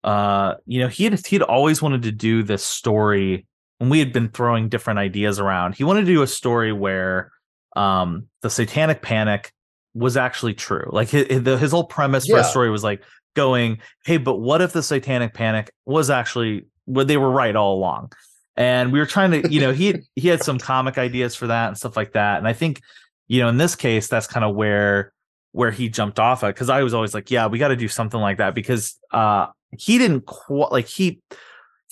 [0.04, 3.46] uh you know he had he'd always wanted to do this story
[3.78, 7.30] when we had been throwing different ideas around he wanted to do a story where
[7.76, 9.52] um the satanic panic
[9.94, 10.88] was actually true.
[10.90, 13.02] Like his, his whole premise for a story was like
[13.34, 17.74] going hey but what if the satanic panic was actually what they were right all
[17.74, 18.12] along?
[18.56, 21.46] And we were trying to you know he had, he had some comic ideas for
[21.46, 22.38] that and stuff like that.
[22.38, 22.80] And i think
[23.28, 25.12] you know in this case that's kind of where
[25.52, 27.88] where he jumped off at because i was always like yeah we got to do
[27.88, 29.46] something like that because uh
[29.78, 31.20] he didn't quite like he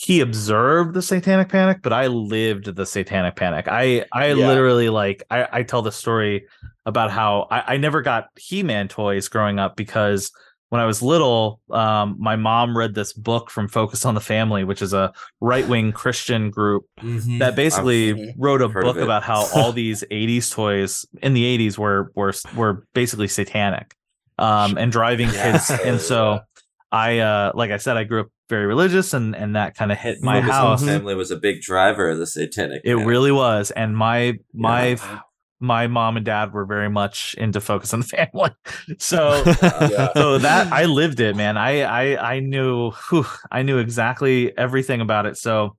[0.01, 4.47] he observed the satanic panic but i lived the satanic panic i i Yeah.
[4.47, 6.47] literally like i i tell the story
[6.87, 10.31] about how i i never got he-man toys growing up because
[10.71, 14.63] when I was little, um, my mom read this book from Focus on the Family,
[14.63, 17.41] which is a right wing Christian group Mhm.
[17.41, 18.35] that basically Mhm.
[18.39, 22.87] wrote a book about how all these 80s toys in the 80s were were were
[22.95, 23.97] basically satanic
[24.39, 25.43] um, and driving Yeah.
[25.51, 25.73] kids.
[25.85, 26.39] And so
[26.93, 29.99] I, uh, like I said, I grew up very religious, and and that kind of
[29.99, 30.85] hit my house.
[30.85, 32.83] Family was a big driver of the satanic.
[32.85, 33.07] It panic.
[33.07, 35.21] really was, and my my Yeah.
[35.61, 38.51] my mom and dad were very much into Focus on the Family.
[38.99, 41.57] So yeah so that I lived it, man.
[41.57, 45.37] I I I knew whew, I knew exactly everything about it.
[45.37, 45.77] So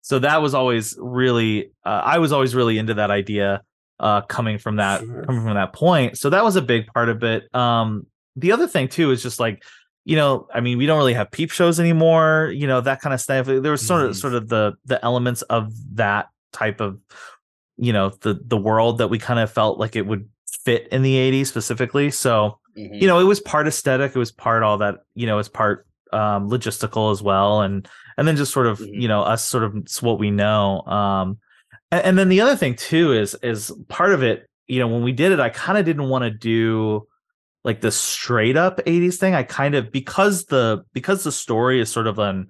[0.00, 3.62] so that was always really uh, I was always really into that idea
[4.00, 5.24] uh coming from that Sure.
[5.24, 6.16] coming from that point.
[6.16, 7.54] So that was a big part of it.
[7.54, 9.62] Um the other thing too is just like
[10.04, 13.14] you know, I mean, we don't really have peep shows anymore, you know, that kind
[13.14, 13.46] of stuff.
[13.46, 14.16] There was sort of Mhm.
[14.20, 16.98] sort of the the elements of that type of
[17.76, 20.28] you know, the the world that we kind of felt like it would
[20.64, 22.10] fit in the 80s specifically.
[22.10, 23.00] So Mhm.
[23.00, 25.86] you know it was part aesthetic it was part all that you know it's part
[26.12, 29.00] um logistical as well and and then just sort of Mhm.
[29.02, 31.38] you know us sort of it's what we know um
[31.92, 35.02] and, and then the other thing too is is part of it you know when
[35.02, 37.06] we did it i kind of didn't want to do
[37.64, 41.90] like the straight up 80s thing i kind of because the because the story is
[41.90, 42.48] sort of an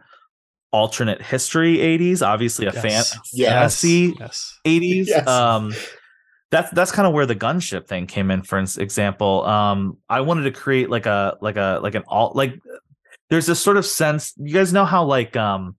[0.72, 2.82] alternate history 80s, obviously a Yes.
[2.82, 3.48] fan Yes.
[3.80, 4.58] fantasy Yes.
[4.64, 5.06] 80s.
[5.06, 5.28] Yes.
[5.28, 5.72] Um
[6.50, 9.44] that's that's kind of where the gunship thing came in for example.
[9.46, 12.58] Um I wanted to create like a like a like an alt like
[13.30, 15.76] there's this sort of sense you guys know how like um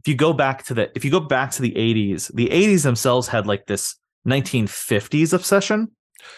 [0.00, 2.84] if you go back to the if you go back to the 80s, the 80s
[2.84, 3.96] themselves had like this
[4.28, 5.90] 1950s obsession.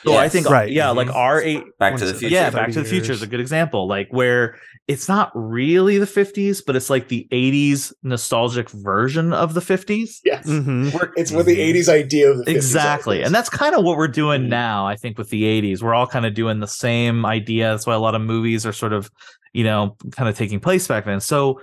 [0.05, 0.71] So I think Right.
[0.71, 1.15] yeah, like Mhm.
[1.15, 2.35] our eight Back to the future.
[2.35, 3.87] yeah, Back to the Future is a good example.
[3.89, 4.57] Like where
[4.89, 10.21] it's not really the 50s, but it's like the 80s nostalgic version of the 50s.
[10.25, 10.45] Yes.
[10.47, 11.61] hmm It's what the Mhm.
[11.69, 13.21] 80s idea of the 50s Exactly.
[13.21, 13.27] is.
[13.27, 14.49] And that's kind of what we're doing Mhm.
[14.49, 15.83] now, I think, with the 80s.
[15.83, 17.71] We're all kind of doing the same idea.
[17.71, 19.11] That's why a lot of movies are sort of,
[19.53, 21.21] you know, kind of taking place back then.
[21.21, 21.61] So,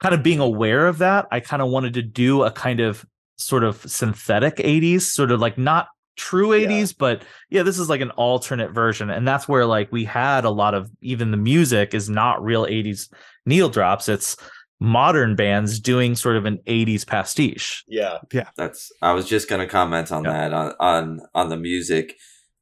[0.00, 3.04] kind of being aware of that, I kind of wanted to do a kind of
[3.36, 8.02] sort of synthetic 80s, sort of like not true 80s, but yeah, this is like
[8.02, 9.08] an alternate version.
[9.08, 12.66] And that's where like we had a lot of even the music is not real
[12.66, 13.10] 80s
[13.46, 14.08] needle drops.
[14.08, 14.36] It's
[14.80, 17.84] modern bands doing sort of an 80s pastiche.
[17.88, 18.18] yeah.
[18.32, 18.48] Yeah.
[18.56, 20.32] That's I was just gonna comment on Yeah.
[20.32, 22.14] that on on on the music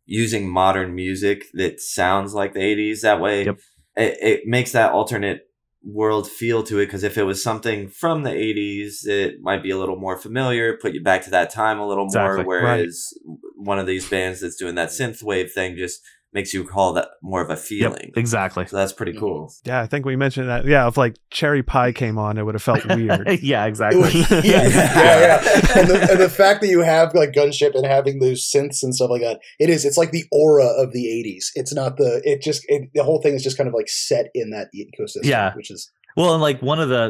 [0.07, 3.59] using modern music that sounds like the 80s that way Yep.
[3.97, 5.46] it, it makes that alternate
[5.88, 9.70] world feel to it because if it was something from the 80s it might be
[9.70, 12.42] a little more familiar put you back to that time a little Exactly.
[12.42, 13.14] more whereas
[13.55, 16.01] one of these bands that's doing that synth wave thing just
[16.37, 18.66] makes you call that more of a feeling Yep, exactly.
[18.66, 20.64] so that's pretty cool Yeah, I think we mentioned that.
[20.66, 23.27] Yeah, if like Cherry Pie came on, it would have felt weird.
[23.42, 24.01] yeah, exactly.
[24.03, 25.79] was, yeah, yeah, yeah.
[25.79, 28.94] And the, and the fact that you have like gunship and having those synths and
[28.94, 29.85] stuff like that, it is.
[29.85, 31.46] It's like the aura of the '80s.
[31.55, 32.20] It's not the.
[32.25, 35.25] It just it, the whole thing is just kind of like set in that ecosystem.
[35.25, 35.55] Yeah.
[35.55, 37.09] which is Well, and like one of the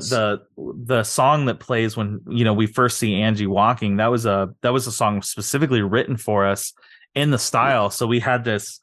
[0.56, 4.26] the the song that plays when you know we first see Angie walking, that was
[4.26, 6.72] a that was a song specifically written for us
[7.14, 7.90] in the style.
[7.90, 8.78] So we had this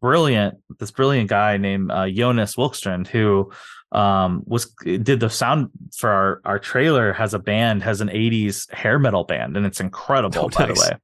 [0.00, 3.50] brilliant this brilliant guy named uh, Jonas Wikstrand who
[3.92, 8.70] um was did the sound for our our trailer has a band has an 80s
[8.72, 10.78] hair metal band and it's incredible Oh, by nice.
[10.78, 10.98] the way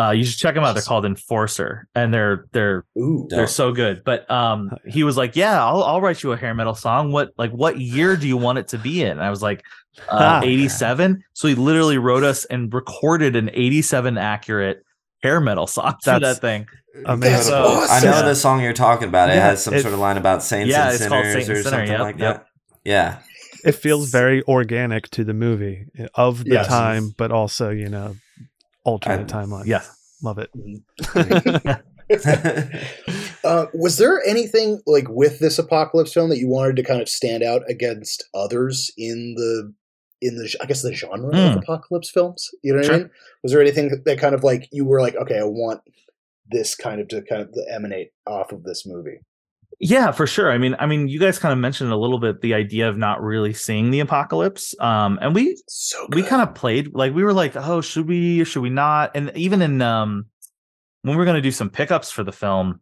[0.00, 3.26] uh you should check them out they're called enforcer and they're they're ooh.
[3.28, 4.04] They're so good.
[4.04, 7.10] But um he was like, Yeah, I'll I'll write you a hair metal song.
[7.10, 9.12] What like what year do you want it to be in?
[9.12, 9.64] And I was like,
[10.08, 10.42] uh, Ah.
[10.44, 11.24] 87.
[11.32, 14.84] So he literally wrote us and recorded an 87 accurate
[15.22, 16.66] hair metal song for That's that thing.
[17.06, 17.42] Amazing.
[17.44, 18.08] So, awesome.
[18.08, 19.30] I know the song you're talking about.
[19.30, 21.58] It Yeah, has some it- sort of line about saints Yeah, and sinners Saint and
[21.58, 22.36] or Sinner, something yep, like yep.
[22.36, 22.46] that.
[22.84, 23.18] Yeah.
[23.64, 26.68] it feels very organic to the movie of the Yes.
[26.68, 28.16] time, but also you know
[28.84, 29.66] alternate I- timeline.
[29.66, 29.82] Yeah.
[30.22, 30.50] love it.
[33.44, 37.08] Uh, was there anything like with this apocalypse film that you wanted to kind of
[37.08, 39.72] stand out against others in the
[40.20, 41.58] in the I guess the genre of Hmm.
[41.58, 42.50] apocalypse films?
[42.62, 43.10] You know what I mean?
[43.42, 45.80] Was there anything that- kind of like you were like, okay, I want
[46.50, 49.20] this kind of to kind of emanate off of this movie?
[49.80, 50.50] Yeah, for sure.
[50.50, 52.96] I mean, I mean, you guys kind of mentioned a little bit the idea of
[52.96, 54.74] not really seeing the apocalypse.
[54.80, 58.40] Um, and we So we kind of played like we were like, oh, should we
[58.40, 59.12] or should we not?
[59.14, 60.26] And even in um
[61.02, 62.80] when we are gonna do some pickups for the film,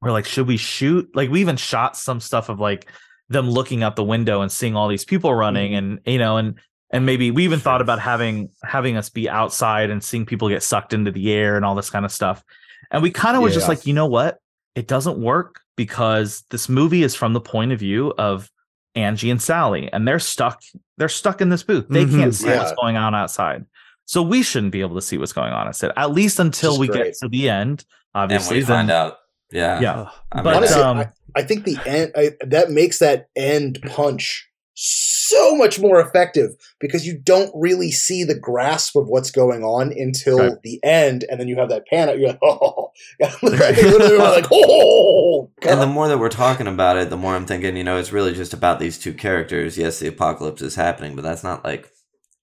[0.00, 1.10] we're like, should we shoot?
[1.16, 2.88] Like we even shot some stuff of like
[3.30, 6.58] them looking out the window and seeing all these people running and you know and
[6.92, 10.62] and maybe we even thought about having having us be outside and seeing people get
[10.62, 12.42] sucked into the air and all this kind of stuff.
[12.90, 13.68] And we kind of were just Yeah.
[13.68, 14.38] like, you know what?
[14.74, 18.50] It doesn't work because this movie is from the point of view of
[18.96, 20.60] Angie and Sally, and they're stuck.
[20.98, 21.86] They're stuck in this booth.
[21.88, 22.18] They Mhm.
[22.18, 23.64] can't see what's going on outside.
[24.06, 26.88] So we shouldn't be able to see what's going on instead, at least until we
[26.88, 27.04] great.
[27.04, 27.84] get to the end.
[28.12, 29.18] and Obviously, we find out.
[29.52, 29.80] Yeah.
[29.80, 30.08] Yeah.
[30.32, 33.80] I mean, But, Honestly, um, I, I think the end I, that makes that end
[33.86, 34.46] punch
[34.82, 39.92] so much more effective because you don't really see the grasp of what's going on
[39.92, 40.62] until Right.
[40.62, 42.18] the end, and then you have that pan out.
[42.18, 45.70] You're like, oh, they literally were like, oh, God.
[45.72, 48.12] and the more that we're talking about it, the more I'm thinking, you know, it's
[48.12, 49.76] really just about these two characters.
[49.76, 51.90] Yes, the apocalypse is happening, but that's not like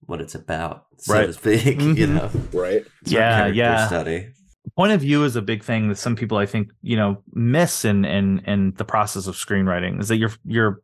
[0.02, 1.26] what it's about, so Right.
[1.26, 1.82] to speak.
[1.82, 2.08] You Mhm.
[2.10, 2.86] know, right?
[3.02, 3.88] It's our Yeah, character yeah.
[3.88, 4.28] Study.
[4.76, 7.86] Point of view is a big thing that some people I think you know miss
[7.86, 10.82] in in in the process of screenwriting is that your your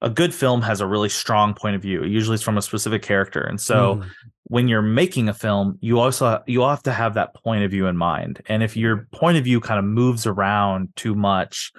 [0.00, 2.04] a good film has a really strong point of view.
[2.04, 4.10] Usually, it's from a specific character, and so Mhm.
[4.44, 7.86] when you're making a film, you also you have to have that point of view
[7.86, 8.40] in mind.
[8.48, 11.72] And if your point of view kind of moves around too much,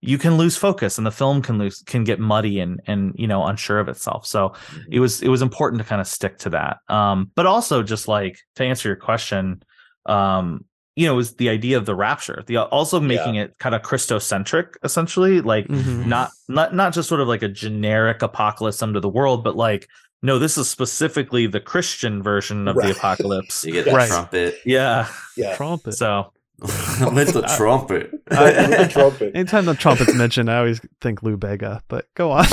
[0.00, 3.28] you can lose focus, and the film can lose can get muddy and and you
[3.28, 4.26] know unsure of itself.
[4.26, 4.52] So
[4.90, 6.78] it was it was important to kind of stick to that.
[6.88, 9.62] Um, but also just like to answer your question,
[10.06, 10.64] um,
[10.96, 14.74] you know, is the idea of the rapture, the also making it kind of Christocentric,
[14.82, 16.06] essentially, like Mhm.
[16.06, 19.88] not not not just sort of like a generic apocalypse under the world, but like
[20.22, 22.88] no, this is specifically the Christian version of Right.
[22.92, 23.64] the apocalypse.
[23.66, 24.08] You get the Right.
[24.08, 25.06] trumpet Yeah.
[25.36, 25.56] Yeah.
[25.56, 25.92] trumpet.
[25.94, 28.10] So with the trumpet.
[28.28, 29.32] The trumpet.
[29.34, 31.80] Anytime the trumpet's mentioned, I always think Lou Bega.
[31.88, 32.44] But go on.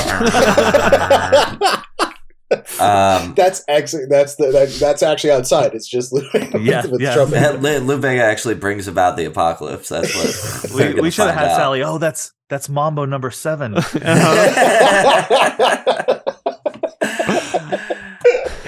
[2.80, 5.74] Um, That's actually that's the that, that's actually outside.
[5.74, 7.14] It's just Lou Bega Yeah, with yeah.
[7.14, 7.62] trumpet.
[7.62, 9.90] Lou Lou Bega actually brings about the apocalypse.
[9.90, 11.58] That's what we're we, should have had out.
[11.58, 11.84] Sally.
[11.84, 13.76] Oh, that's that's Mambo number seven.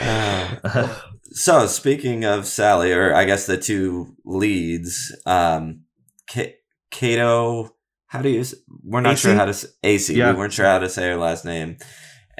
[0.01, 0.99] Uh,
[1.31, 5.81] so speaking of Sally, or I guess the two leads, um,
[6.27, 6.55] K-
[6.91, 7.69] Caito.
[8.07, 8.43] How do you?
[8.83, 9.21] We're not AC?
[9.21, 9.49] sure how to.
[9.51, 10.15] s- AC.
[10.15, 10.31] Yeah.
[10.31, 11.77] We weren't sure how to say her last name.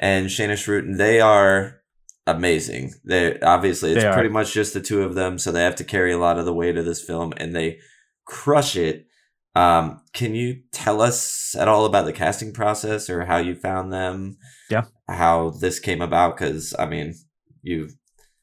[0.00, 0.96] And Shayna Shruten.
[0.96, 1.82] They are
[2.26, 2.94] amazing.
[3.04, 5.84] They obviously it's They pretty much just the two of them, so they have to
[5.84, 7.78] carry a lot of the weight of this film, and they
[8.24, 9.06] crush it.
[9.54, 13.92] Um, can you tell us at all about the casting process or how you found
[13.92, 14.38] them?
[14.70, 14.84] Yeah.
[15.08, 16.36] How this came about?
[16.36, 17.14] Because I mean,
[17.62, 17.90] you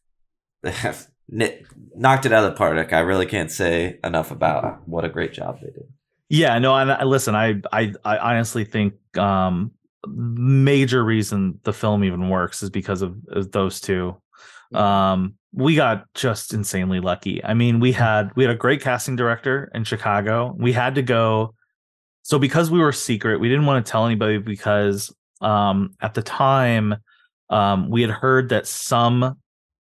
[0.63, 2.93] have knocked it out of the park.
[2.93, 5.87] I really can't say enough about what a great job they did.
[6.29, 9.71] Yeah, no, and I, listen, I, I, I honestly think um,
[10.15, 14.15] major reason the film even works is because of, of those two.
[14.73, 17.43] Um, we got just insanely lucky.
[17.43, 20.55] I mean, we had we had a great casting director in Chicago.
[20.57, 21.53] We had to go,
[22.23, 26.21] so because we were secret, we didn't want to tell anybody because um, at the
[26.21, 26.95] time
[27.49, 29.37] um, we had heard that some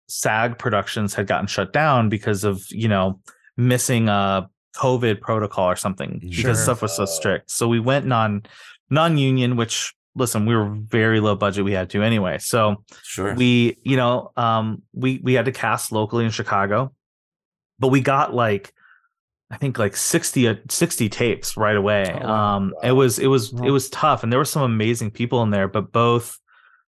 [0.09, 3.20] SAG productions had gotten shut down because of you know
[3.56, 6.30] missing a COVID protocol or something Sure.
[6.30, 7.06] because stuff was so Oh.
[7.06, 7.50] strict.
[7.50, 8.42] So we went non
[8.88, 11.64] non union, which listen, we were very low budget.
[11.64, 12.38] We had to anyway.
[12.38, 13.35] So Sure.
[13.35, 16.92] we you know um we we had to cast locally in chicago
[17.79, 18.73] but we got like
[19.51, 22.88] i think like 60 uh, 60 tapes right away Oh, um Wow.
[22.88, 23.66] it was it was Wow.
[23.66, 26.38] it was tough and there were some amazing people in there but both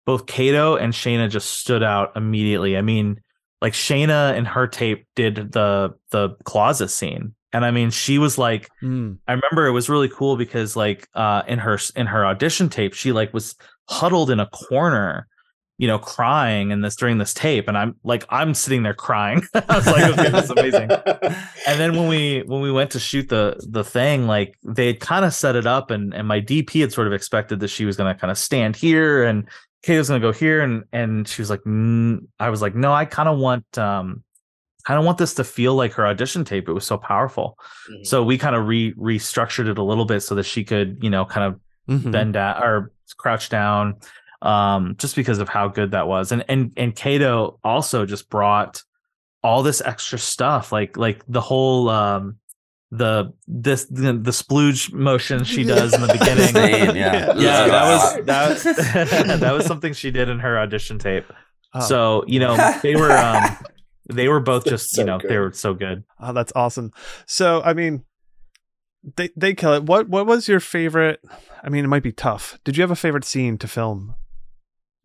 [0.05, 3.19] both Caito and shayna just stood out immediately i mean
[3.61, 8.37] like shayna and her tape did the the closet scene and i mean she was
[8.37, 9.17] like Mm.
[9.27, 12.93] I remember it was really cool because like uh in her in her audition tape
[12.93, 13.55] she like was
[13.89, 15.27] huddled in a corner
[15.77, 19.41] you know crying in this during this tape and I'm like I'm sitting there crying
[19.53, 20.89] I was like okay this is amazing
[21.67, 24.99] and then when we when we went to shoot the the thing like they had
[24.99, 27.85] kind of set it up and and my DP had sort of expected that she
[27.85, 29.47] was going to kind of stand here and
[29.83, 32.19] Kate was going to go here and and she was like mm.
[32.39, 34.23] I was like no I kind of want um
[34.87, 37.57] I don't want this to feel like her audition tape it was so powerful
[37.91, 38.05] Mhm.
[38.05, 41.09] so we kind of re restructured it a little bit so that she could, you
[41.09, 42.11] know, kind of Mhm.
[42.11, 43.95] bend down or crouch down,
[44.41, 46.31] um, just because of how good that was.
[46.31, 48.83] And and and Caito also just brought
[49.43, 52.35] all this extra stuff, like like the whole um
[52.91, 56.43] the this the, the splooge motion she does in the beginning.
[56.47, 57.33] Insane, yeah.
[57.35, 61.25] yeah, that was that that was something she did in her audition tape.
[61.73, 61.79] Oh.
[61.81, 63.43] So you know they were um
[64.09, 65.29] they were both just So you know good.
[65.29, 66.03] they were so good.
[66.19, 66.91] Oh, that's awesome.
[67.25, 68.03] So, I mean,
[69.15, 69.83] they they kill it.
[69.83, 71.19] What what was your favorite?
[71.63, 72.57] I mean, it might be tough.
[72.63, 74.15] Did you have a favorite scene to film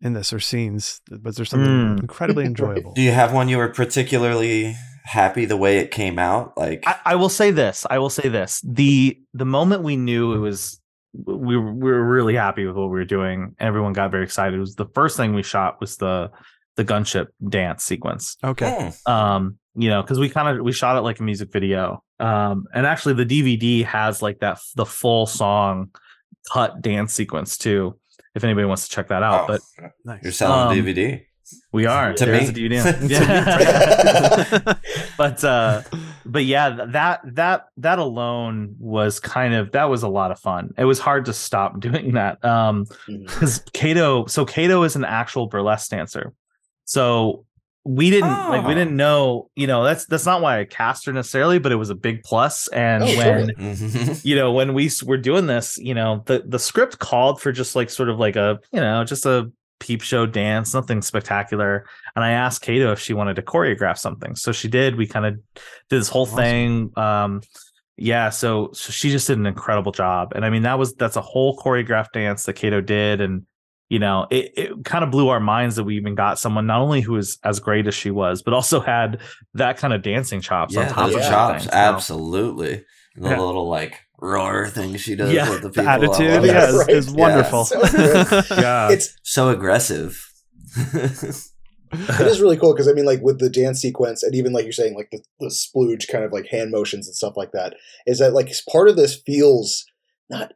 [0.01, 1.01] in this or scenes?
[1.23, 1.99] Was there something Mm.
[2.01, 2.93] incredibly enjoyable?
[2.93, 6.57] Do you have one you were particularly happy the way it came out?
[6.57, 7.85] Like, I, I will say this.
[7.89, 8.61] I will say this.
[8.65, 10.79] The the moment we knew it was
[11.25, 13.55] we were, we were really happy with what we were doing.
[13.59, 14.55] Everyone got very excited.
[14.55, 16.31] It was the first thing we shot was the
[16.75, 18.37] the gunship dance sequence.
[18.43, 18.91] Okay.
[19.05, 22.03] hmm, Um, you know, because we kind of we shot it like a music video.
[22.19, 25.89] Um, and actually the DVD has like that the full song
[26.51, 27.97] cut dance sequence too.
[28.35, 29.61] If anybody wants to check that out, oh, but
[30.05, 30.23] Nice.
[30.23, 31.23] you're selling Um, DVD.
[31.71, 32.65] we are To There's me.
[32.65, 33.09] a DVD.
[33.09, 34.73] Yeah.
[35.17, 35.81] but uh
[36.25, 40.69] but yeah that that that alone was kind of that was a lot of fun
[40.77, 45.47] it was hard to stop doing that um because Caito so Caito is an actual
[45.47, 46.33] burlesque dancer
[46.85, 47.45] so
[47.85, 48.75] we didn't like we Oh.
[48.75, 51.89] didn't know you know that's that's not why i cast her necessarily but it was
[51.89, 54.23] a big plus and Oh, when Mhm.
[54.23, 57.75] you know when we were doing this you know the the script called for just
[57.75, 62.23] like sort of like a you know just a peep show dance nothing spectacular and
[62.23, 65.33] i asked Caito if she wanted to choreograph something so she did we kind of
[65.89, 66.37] did this whole Awesome.
[66.37, 67.41] thing um
[67.97, 71.17] yeah so, so she just did an incredible job and i mean that was that's
[71.17, 73.45] a whole choreographed dance that Caito did and
[73.89, 76.81] you know it, it kind of blew our minds that we even got someone not
[76.81, 79.19] only who was as great as she was but also had
[79.53, 81.29] that kind of dancing chops on yeah, top those of yeah.
[81.29, 81.71] chops, everything.
[81.71, 82.85] So- absolutely.
[83.15, 83.39] The Yeah.
[83.39, 85.49] little like roar thing she does Yeah.
[85.49, 85.89] with the The people.
[85.89, 86.45] I love attitude, it.
[86.53, 86.89] yeah, is, Right.
[86.89, 87.13] is Yeah.
[87.19, 87.65] wonderful.
[87.65, 87.81] So
[88.59, 90.27] yeah it's so aggressive.
[90.77, 94.63] it is really cool because I mean, like with the dance sequence, and even like
[94.63, 97.75] you're saying, like the, the splooge kind of like hand motions and stuff like that,
[98.07, 99.85] is that like part of this feels
[100.29, 100.53] not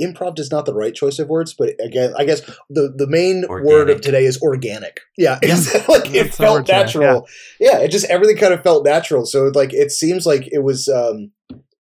[0.00, 3.44] improv is not the right choice of words, but again, I guess the the main
[3.48, 5.00] word of today is organic.
[5.16, 7.26] Yeah, it's like it That's felt natural.
[7.60, 7.78] Yeah.
[7.78, 9.26] it just everything kind of felt natural.
[9.26, 10.88] So like it seems like it was.
[10.88, 11.32] um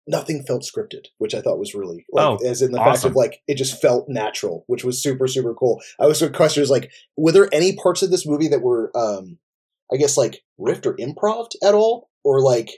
[0.08, 3.16] nothing felt scripted, which I thought was really like, Oh, as in the fact of
[3.16, 5.82] like it just felt natural, which was super super cool.
[6.00, 9.38] I was question was like, were there any parts of this movie that were, um,
[9.92, 12.70] I guess like riffed or improv at all, or like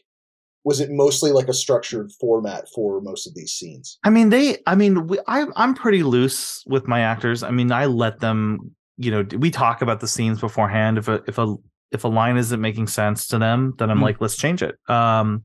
[0.65, 3.97] was it mostly like a structured format for most of these scenes?
[4.03, 4.57] I mean, they.
[4.65, 7.43] I mean, we, I, I'm pretty loose with my actors.
[7.43, 8.73] I mean, I let them.
[8.97, 10.97] You know, we talk about the scenes beforehand.
[10.97, 11.55] If a if a
[11.91, 14.03] if a line isn't making sense to them, then I'm Mm.
[14.03, 14.75] like, let's change it.
[14.89, 15.43] Um,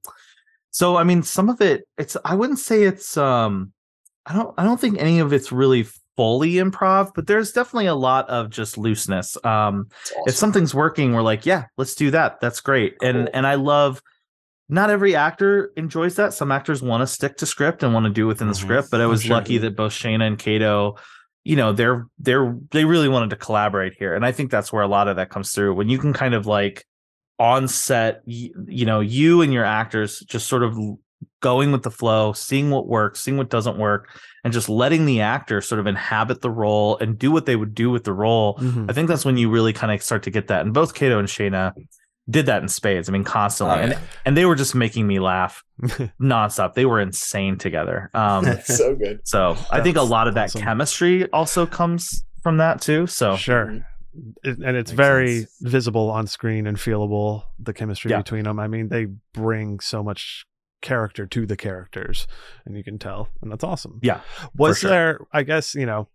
[0.71, 2.17] so I mean, some of it, it's.
[2.25, 3.17] I wouldn't say it's.
[3.17, 3.73] Um,
[4.27, 4.55] I don't.
[4.59, 8.51] I don't think any of it's really fully improv, but there's definitely a lot of
[8.51, 9.37] just looseness.
[9.45, 10.23] Um, awesome.
[10.27, 14.03] if something's working we're like yeah let's do that that's great and and i love
[14.69, 18.11] not every actor enjoys that some actors want to stick to script and want to
[18.13, 18.61] do within the Mhm.
[18.61, 19.37] script but i was sure.
[19.37, 20.99] lucky that both shayna and Caito
[21.45, 24.83] you know they're they're they really wanted to collaborate here and i think that's where
[24.83, 26.85] a lot of that comes through when you can kind of like
[27.39, 30.77] on set y- you know you and your actors just sort of
[31.41, 34.09] going with the flow seeing what works seeing what doesn't work
[34.45, 37.75] and just letting the actor sort of inhabit the role and do what they would
[37.75, 38.91] do with the role Mhm.
[38.91, 40.63] I think that's when you really kind of start to get that.
[40.65, 41.73] And both Caito and Shayna
[42.31, 43.09] did that in spades.
[43.09, 43.77] I mean, constantly.
[43.77, 44.01] Oh, and, yeah.
[44.25, 45.65] and they were just making me laugh
[46.21, 46.75] nonstop.
[46.75, 48.11] They were insane together.
[48.15, 49.21] Um, so good.
[49.25, 50.63] so I think a lot of that awesome.
[50.63, 53.07] chemistry also comes from that too.
[53.07, 53.67] So sure.
[53.67, 53.85] Mhm.
[54.43, 55.57] It- and it's Makes very sense.
[55.63, 58.19] visible on screen and feelable the chemistry Yeah.
[58.19, 58.59] between them.
[58.59, 60.45] I mean, they bring so much
[60.83, 62.27] character to the characters,
[62.65, 63.99] and you can tell, and that's awesome.
[64.03, 64.21] Yeah,
[64.57, 64.91] Was sure.
[64.91, 65.21] there?
[65.33, 66.09] I guess you know,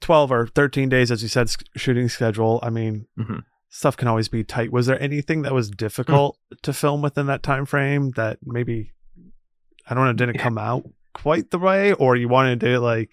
[0.00, 2.58] twelve or thirteen days, as you said, s- shooting schedule.
[2.62, 3.42] I mean, Mhm.
[3.70, 4.72] Stuff can always be tight.
[4.72, 6.60] Was there anything that was difficult Mm.
[6.62, 8.92] to film within that time frame that maybe
[9.88, 10.42] I don't know didn't Yeah.
[10.42, 13.12] come out quite the way, or you wanted to do it like?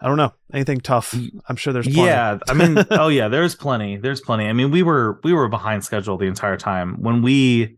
[0.00, 1.14] I don't know anything tough.
[1.48, 2.02] I'm sure there's plenty.
[2.08, 2.38] yeah.
[2.48, 3.96] I mean, oh yeah, there's plenty.
[3.98, 4.46] There's plenty.
[4.48, 6.96] I mean, we were we were behind schedule the entire time.
[7.00, 7.76] When we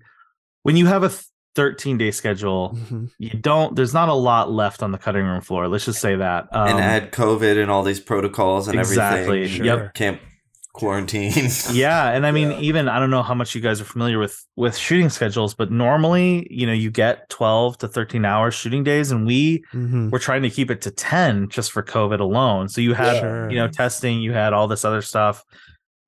[0.62, 1.10] when you have a
[1.54, 3.10] 13 day schedule, Mhm.
[3.18, 3.76] you don't.
[3.76, 5.68] There's not a lot left on the cutting room floor.
[5.68, 6.48] Let's just say that.
[6.52, 9.42] Um, and add COVID and all these protocols and Exactly.
[9.44, 9.56] everything.
[9.58, 9.66] Sure.
[9.66, 9.94] Yep.
[9.94, 10.20] Can't
[10.74, 11.32] quarantine.
[11.72, 12.58] yeah and i mean Yeah.
[12.58, 15.70] even i don't know how much you guys are familiar with with shooting schedules but
[15.70, 20.10] normally you know you get 12 to 13 hours shooting days and we Mhm.
[20.10, 23.20] were trying to keep it to 10 just for covid alone so you had Yeah.
[23.20, 23.50] Sure.
[23.50, 25.44] you know testing you had all this other stuff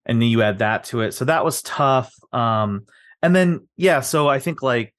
[0.04, 2.86] and then you add that to it so that was tough um
[3.22, 4.92] and then yeah so i think like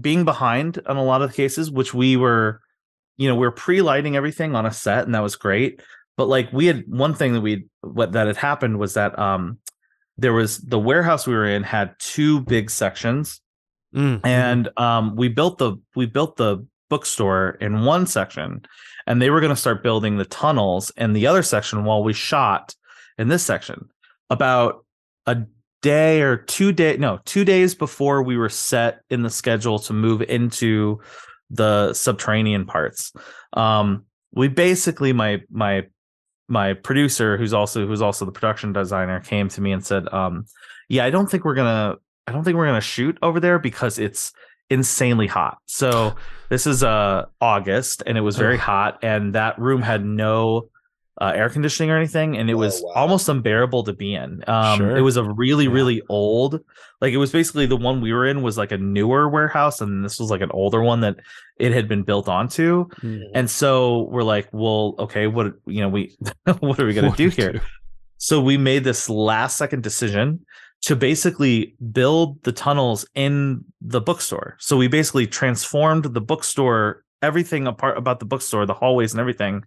[0.00, 2.60] being behind on a lot of the cases which we were
[3.16, 5.82] you know we are pre-lighting everything on a set and that was great
[6.18, 9.58] but like we had one thing that we what that had happened was that um
[10.18, 13.40] there was the warehouse we were in had two big sections.
[13.94, 14.20] Mm.
[14.22, 18.60] and um we built the we built the bookstore in one section
[19.06, 22.12] and they were going to start building the tunnels in the other section while we
[22.12, 22.74] shot
[23.16, 23.88] in this section.
[24.28, 24.84] About
[25.24, 25.38] a
[25.80, 29.94] day or two day no two days before we were set in the schedule to
[29.94, 31.00] move into
[31.48, 33.12] the subterranean parts.
[33.54, 35.86] Um we basically my my
[36.48, 40.46] my producer who's also who's also the production designer came to me and said um
[40.88, 41.96] yeah i don't think we're gonna
[42.26, 44.32] i don't think we're gonna shoot over there because it's
[44.70, 45.58] insanely hot.
[45.66, 46.14] So
[46.50, 50.68] this is uh august and it was very hot and that room had no
[51.20, 52.92] uh, air conditioning or anything and it Oh, was wow.
[52.94, 54.96] almost unbearable to be in um Sure.
[54.96, 55.72] it was a really Yeah.
[55.72, 56.60] really old
[57.00, 60.04] like it was basically the one we were in was like a newer warehouse and
[60.04, 61.16] this was like an older one that
[61.58, 63.22] it had been built onto Mm.
[63.34, 66.16] and so we're like well okay what you know we
[66.60, 67.60] what are we gonna What do do we here do?
[68.18, 70.40] so we made this last second decision
[70.82, 74.54] to basically build the tunnels in the bookstore.
[74.60, 79.64] So we basically transformed the bookstore, everything apart about the bookstore, the hallways and everything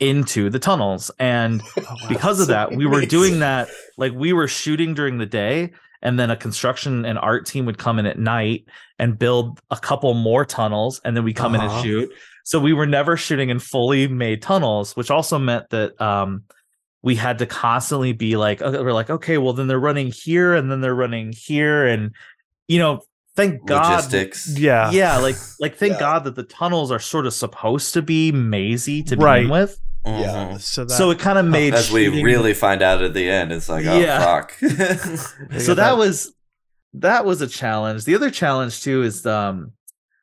[0.00, 1.10] into the tunnels.
[1.18, 1.96] And Oh, wow.
[2.08, 5.72] because of That's that, we were doing that like we were shooting during the day
[6.02, 8.66] and then a construction and art team would come in at night
[8.98, 11.74] and build a couple more tunnels and then we come in Uh-huh.
[11.76, 12.12] and shoot.
[12.44, 16.44] So we were never shooting in fully made tunnels, which also meant that um
[17.02, 20.54] we had to constantly be like okay, we're like okay, well then they're running here
[20.54, 22.12] and then they're running here and
[22.68, 23.00] you know,
[23.36, 24.58] thank God Logistics.
[24.58, 26.00] yeah, yeah, like like thank Yeah.
[26.00, 29.40] God that the tunnels are sort of supposed to be mazy to Right.
[29.40, 29.80] begin with.
[30.08, 30.20] Mhm.
[30.20, 30.56] Yeah.
[30.58, 33.52] So that so it kind of made As we really find out at the end,
[33.52, 34.20] it's like, oh Yeah.
[34.20, 34.52] fuck.
[35.60, 36.32] So that, was
[36.94, 39.72] that was a challenge the other challenge too is um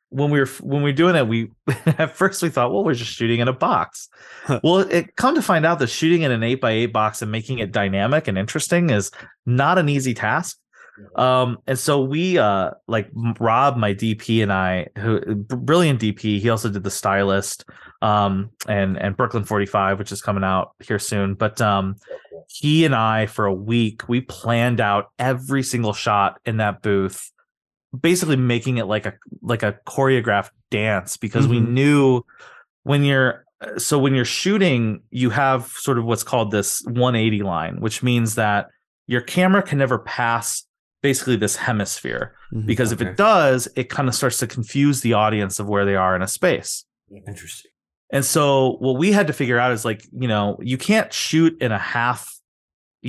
[0.10, 1.52] when we were when we were doing it we
[1.86, 4.10] at first we thought well we're just shooting in a box
[4.64, 7.32] well it come to find out that shooting in an 8 by 8 box and
[7.32, 9.12] making it dynamic and interesting is
[9.46, 10.58] not an easy task
[11.16, 16.50] um and so we uh like rob my dp and i who brilliant dp he
[16.50, 17.66] also did the stylist
[18.02, 21.96] um and and brooklyn 45 which is coming out here soon but um
[22.48, 27.32] he and I for a week we planned out every single shot in that booth,
[28.00, 31.70] basically making it like a like a choreographed dance because we Mhm.
[31.70, 32.22] knew
[32.84, 33.46] when you're
[33.78, 38.36] so when you're shooting you have sort of what's called this 180 line which means
[38.36, 38.68] that
[39.08, 40.65] your camera can never pass
[41.08, 42.66] basically this hemisphere Mhm.
[42.72, 45.96] because if it does it kind of starts to confuse the audience of where they
[46.06, 46.72] are in a space
[47.28, 47.72] Interesting.
[48.16, 51.54] and so what we had to figure out is like, you know, you can't shoot
[51.66, 52.20] in a half,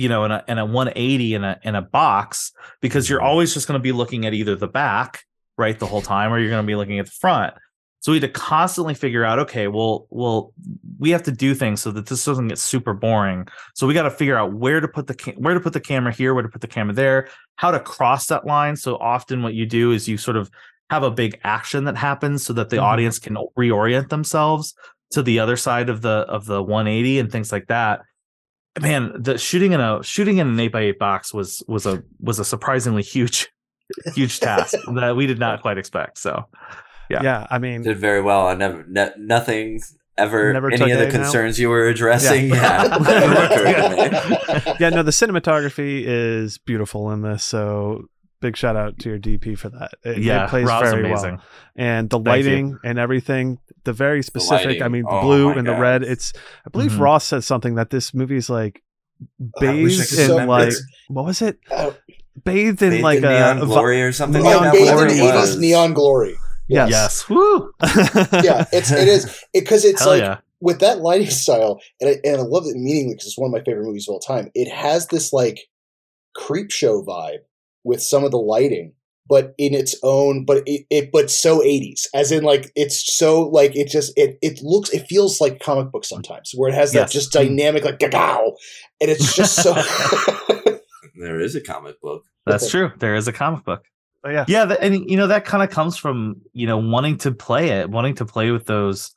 [0.03, 2.51] you know, in a in a 180 in a in a box
[2.85, 5.23] because you're always just going to be looking at either the back,
[5.57, 7.53] right, the whole time, or you're going to be looking at the front.
[7.99, 10.53] So we had to constantly figure out, okay, well, well,
[10.99, 13.47] we have to do things so that this doesn't get super boring.
[13.73, 15.79] So we got to figure out where to put the ca- where to put the
[15.79, 18.75] camera here, where to put the camera there, how to cross that line.
[18.75, 20.49] So often what you do is you sort of
[20.89, 22.83] have a big action that happens so that the Mhm.
[22.83, 24.73] audience can reorient themselves
[25.11, 28.01] to the other side of the of the 180 and things like that
[28.81, 32.03] man the shooting in a shooting in an 8 by 8 box was was a
[32.19, 33.49] was a surprisingly huge
[34.15, 36.43] huge task that we did not quite expect so
[37.09, 37.23] yeah.
[37.23, 37.47] yeah.
[37.49, 38.47] I mean, Did very well.
[38.47, 39.81] I never, ne- nothing
[40.17, 41.11] ever, Never any of the A now?
[41.11, 42.49] concerns you were addressing.
[42.49, 42.83] Yeah.
[42.83, 42.97] Yeah.
[43.01, 47.43] never occurred yeah, no, the cinematography is beautiful in this.
[47.43, 48.05] So
[48.39, 49.91] big shout out to your DP for that.
[50.03, 51.43] It, yeah it plays Rob's very amazing well,
[51.75, 53.59] and the lighting and everything.
[53.83, 54.81] The very specific.
[54.81, 54.91] I lighting.
[54.91, 56.03] mean, the Oh blue my and the red.
[56.03, 56.33] It's.
[56.65, 56.99] I believe Mhm.
[56.99, 58.81] Ross said something that this movie is like
[59.21, 60.45] I bathed in remember.
[60.51, 61.57] like It's- what was it?
[61.71, 61.91] Uh,
[62.43, 64.43] Bathed in Bathed like in a neon vi- glory or something.
[64.43, 65.57] Neon oh, like that, bathed glory in it eighties was.
[65.57, 66.35] neon glory.
[66.67, 66.89] Yes.
[66.89, 67.71] yes Woo!
[68.43, 72.13] Yeah, it's it is because it's hell like yeah with that lighting style, and I,
[72.27, 74.49] and I love it immediately because it's one of my favorite movies of all time.
[74.55, 75.59] It has this like
[76.37, 77.39] Creepshow vibe
[77.83, 78.93] with some of the lighting,
[79.27, 83.41] but in its own, but it, it but so eighties, as in like it's so
[83.49, 86.91] like it just it it looks it feels like comic book sometimes, where it has
[86.93, 87.13] that Yes.
[87.13, 88.53] just dynamic like gagow,
[89.01, 89.73] and it's just so.
[91.19, 92.23] There is a comic book.
[92.45, 93.83] that's true there is a comic book
[94.23, 94.45] But yeah.
[94.47, 97.89] yeah and you know that kind of comes from you know wanting to play it
[97.89, 99.13] wanting to play with those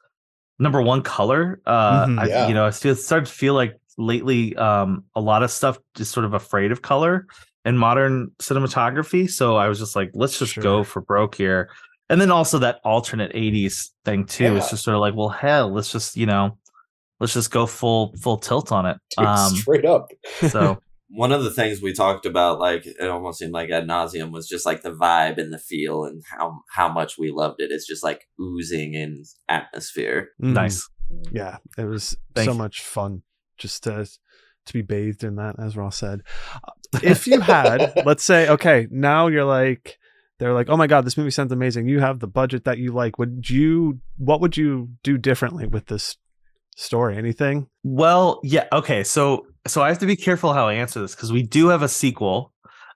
[0.59, 2.19] number one color uh Mhm.
[2.21, 2.49] I, Yeah.
[2.49, 6.09] you know i feel started to feel like lately um a lot of stuff is
[6.09, 7.27] sort of afraid of color
[7.65, 10.63] in modern cinematography so i was just like let's just Sure.
[10.63, 11.71] go for broke here
[12.09, 14.57] and then also that alternate 80s thing too Yeah.
[14.59, 16.57] it's just sort of like well hell let's just you know
[17.21, 20.09] let's just go full full tilt on it um straight up.
[20.49, 20.79] so
[21.13, 24.49] One of the things we talked about, like it almost seemed like ad nauseum, was
[24.49, 27.71] just like the vibe and the feel and how how much we loved it.
[27.73, 30.31] It's just like oozing in atmosphere.
[30.43, 30.53] Mhm.
[30.53, 30.89] nice
[31.33, 32.59] Yeah, it was Thank so you.
[32.59, 33.23] much fun
[33.59, 34.07] just to
[34.67, 36.23] to be bathed in that, as Ross said.
[37.03, 39.99] If you had, let's say, okay, now you're like,
[40.39, 41.89] they're like, oh my god, this movie sounds amazing.
[41.89, 43.19] You have the budget that you like.
[43.19, 44.01] Would you?
[44.17, 46.17] What would you do differently with this
[46.77, 47.17] story?
[47.17, 47.69] Anything?
[47.83, 49.03] Well, yeah, okay.
[49.03, 51.83] So so I have to be careful how I answer this because we do have
[51.83, 52.53] a sequel.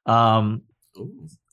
[0.06, 0.62] Um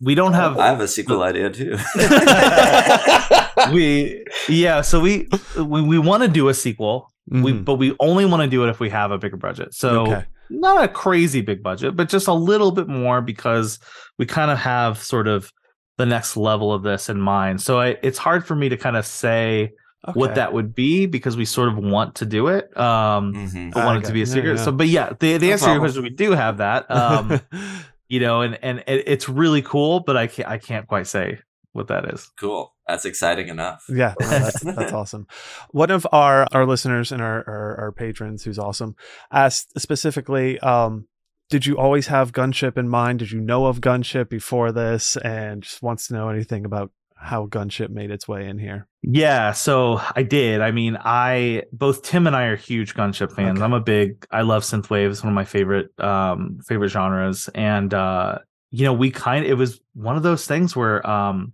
[0.02, 1.78] we don't have I have a sequel idea too.
[3.74, 7.12] we yeah, so we we, we want to do a sequel.
[7.28, 7.66] We Mhm.
[7.66, 9.74] but we only want to do it if we have a bigger budget.
[9.74, 10.26] So okay.
[10.50, 13.80] not a crazy big budget, but just a little bit more because
[14.18, 15.52] we kind of have sort of
[15.98, 17.62] the next level of this in mind.
[17.62, 19.72] So I, it's hard for me to kind of say
[20.14, 22.76] what that would be because we sort of want to do it.
[22.78, 24.58] Um hmm but want it to be a secret.
[24.58, 24.64] yeah.
[24.64, 26.90] So, but yeah, the, the No answer to your question, we do have that.
[26.90, 27.40] Um,
[28.10, 31.40] you know, and and it, it's really cool, but I can't I can't quite say
[31.72, 32.30] what that is.
[32.40, 32.74] Cool.
[32.88, 33.86] That's exciting enough.
[33.88, 35.28] Yeah, that's that's awesome.
[35.70, 38.98] One of our our listeners and our, our our patrons, who's awesome,
[39.32, 41.08] asked specifically, um,
[41.50, 43.20] did you always have Gunship in mind?
[43.20, 46.92] Did you know of Gunship before this, and just wants to know anything about
[47.22, 48.88] how Gunship made its way in here?
[49.04, 50.62] Yeah, so I did.
[50.62, 53.58] I mean, I both Tim and I are huge gunship fans.
[53.60, 53.64] Okay.
[53.66, 55.10] I'm a big I love synthwave.
[55.10, 57.50] It's one of my favorite um favorite genres.
[57.56, 58.40] And uh
[58.72, 61.54] you know, we kind of, it was one of those things where um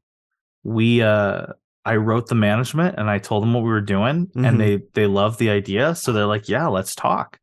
[0.63, 1.47] we uh
[1.85, 4.47] I wrote the management and I told them what we were doing Mhm.
[4.47, 5.95] and they they loved the idea.
[5.95, 7.39] So they're like, "Yeah, let's talk."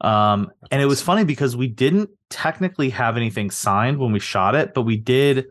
[0.00, 4.54] Um and it was funny because we didn't technically have anything signed when we shot
[4.54, 5.46] it, but we did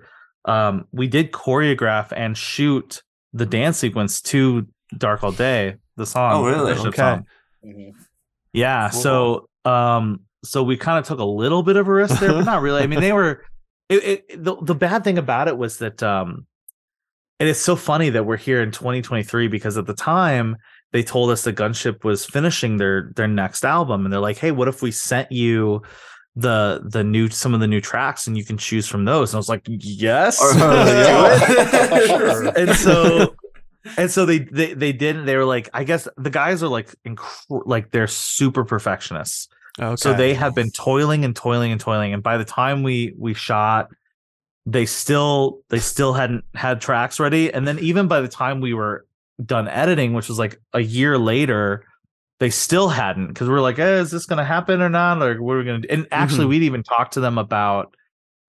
[0.50, 6.44] um we did choreograph and shoot the dance sequence to Dark All Day, the song.
[6.44, 6.74] Oh, really?
[6.74, 6.96] Okay.
[6.98, 7.26] song.
[7.64, 7.92] Mhm.
[8.54, 8.90] Yeah.
[8.90, 9.02] Cool.
[9.02, 12.46] So um so we kind of took a little bit of a risk there, but
[12.46, 12.82] not really.
[12.82, 13.44] I mean, they were
[13.90, 16.48] it, it the, the bad thing about it was that um
[17.40, 20.58] it's so funny that we're here in 2023 because at the time
[20.92, 24.52] they told us the gunship was finishing their their next album and they're like, "Hey,
[24.52, 25.82] what if we sent you
[26.36, 29.38] the the new some of the new tracks and you can choose from those?" And
[29.38, 32.48] I was like, "Yes." Or- let's do it." Sure.
[32.58, 33.36] and so
[33.98, 36.94] and so they they they didn't they were like i guess the guys are like
[37.08, 39.48] inc- like they're super perfectionists
[39.80, 39.96] Okay.
[39.96, 43.34] so they have been toiling and toiling and toiling and by the time we we
[43.34, 43.90] shot
[44.66, 48.74] they still they still hadn't had tracks ready and then even by the time we
[48.74, 49.06] were
[49.46, 51.86] done editing which was like a year later
[52.40, 55.20] they still hadn't because we are like eh, is this going to happen or not
[55.20, 56.50] like what are we going to do and actually Mhm.
[56.50, 57.94] we'd even talked to them about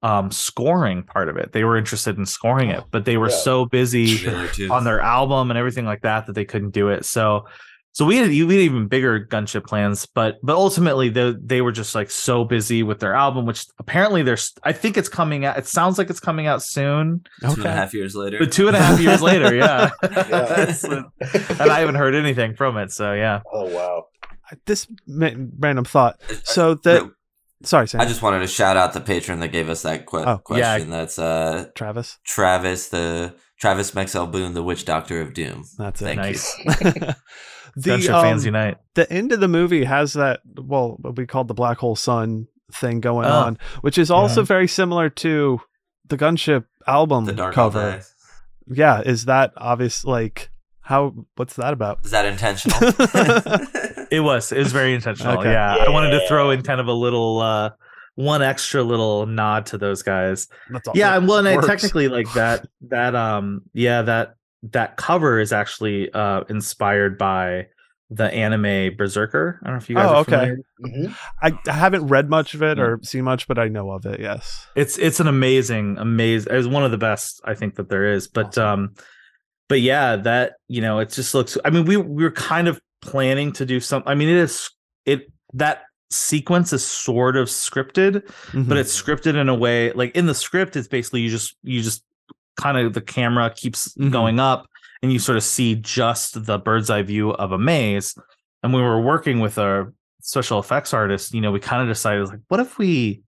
[0.02, 3.36] um scoring part of it they were interested in scoring it but they were Yeah.
[3.36, 4.26] so busy
[4.70, 7.04] on their album and everything like that that they couldn't do it.
[7.04, 7.44] So
[7.92, 11.72] so we had we had even bigger gunship plans, but but ultimately they they were
[11.72, 15.58] just like so busy with their album, which apparently there's I think it's coming out.
[15.58, 17.70] It sounds like it's coming out soon, Two and a Okay.
[17.72, 18.38] half years later.
[18.38, 19.90] but two and a half years later, yeah.
[20.02, 20.74] Yeah.
[21.58, 23.40] And I haven't heard anything from it, so yeah.
[23.52, 24.04] oh wow.
[24.66, 26.20] This random thought.
[26.44, 27.12] So I- the
[27.62, 28.00] sorry, Sam.
[28.00, 30.74] I just wanted to shout out the patron that gave us that que- Oh, yeah.
[30.76, 30.90] question.
[30.90, 32.18] That's uh Travis.
[32.24, 35.64] Travis, the Travis Mexel Boone, the Witch Doctor of Doom.
[35.76, 36.04] That's it.
[36.06, 36.54] Thank Nice.
[37.76, 38.78] the Gunship fans um, unite.
[38.94, 42.46] the end of the movie has that well what we called the black hole sun
[42.72, 43.30] thing going Oh.
[43.30, 45.60] on, which is also very similar to
[46.08, 47.98] the gunship album The Dark cover.
[47.98, 48.02] Day.
[48.72, 50.04] Yeah, is that obvious?
[50.04, 50.50] Like
[50.80, 51.14] how?
[51.36, 52.04] What's that about?
[52.04, 52.78] Is that intentional?
[54.10, 54.50] It was.
[54.50, 55.38] It was very intentional.
[55.38, 55.52] Okay.
[55.52, 55.76] Yeah.
[55.86, 57.70] I wanted to throw in kind of a little uh
[58.16, 60.48] one extra little nod to those guys.
[60.68, 60.94] That's all.
[60.96, 65.52] yeah it well and I technically like that that um yeah that that cover is
[65.52, 67.66] actually uh inspired by
[68.10, 70.30] the anime berserker i don't know if you guys Oh, are okay.
[70.30, 70.58] familiar.
[71.10, 71.16] Mhm.
[71.42, 74.18] I, I haven't read much of it or seen much, but I know of it.
[74.20, 74.66] Yes.
[74.74, 78.26] it's it's an amazing amazing it's one of the best i think that there is
[78.28, 78.94] but um
[79.68, 82.80] but yeah that you know it just looks i mean we we were kind of
[83.00, 84.70] planning to do some i mean it is
[85.06, 88.68] it that sequence is sort of scripted Mhm.
[88.68, 91.80] but it's scripted in a way like in the script it's basically you just you
[91.82, 92.02] just
[92.56, 94.10] kind of the camera keeps Mhm.
[94.10, 94.66] going up
[95.02, 98.14] and you sort of see just the bird's eye view of a maze
[98.62, 99.92] and we were working with our
[100.22, 103.22] special effects artist you know we kind of decided like what if we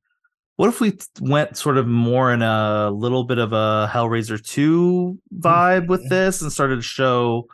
[0.56, 5.18] what if we went sort of more in a little bit of a hellraiser 2
[5.38, 7.46] vibe with this and started to show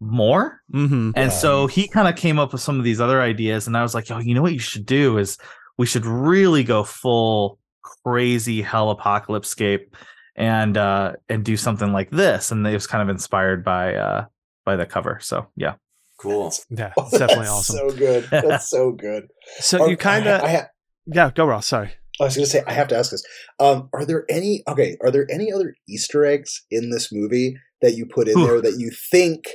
[0.00, 1.12] more Mhm.
[1.14, 1.28] and Yeah.
[1.28, 3.94] so he kind of came up with some of these other ideas, and I was
[3.94, 5.38] like, oh, you know what you should do is
[5.78, 7.58] we should really go full
[8.04, 9.94] crazy hell apocalypse scape
[10.36, 14.26] and uh and do something like this." And it was kind of inspired by uh
[14.64, 15.18] by the cover.
[15.22, 15.74] So yeah,
[16.18, 16.52] cool.
[16.70, 17.76] Yeah, Oh, it's definitely that's awesome.
[17.76, 18.28] So good.
[18.30, 19.28] That's so good.
[19.60, 20.66] So Are- you kind of I, ha-
[21.06, 21.30] yeah.
[21.34, 21.66] Go Ross.
[21.66, 21.92] Sorry.
[22.20, 23.24] I was going to say I have to ask this.
[23.58, 24.96] Um, are there any okay?
[25.02, 28.46] Are there any other Easter eggs in this movie that you put in Ooh.
[28.46, 29.46] there that you think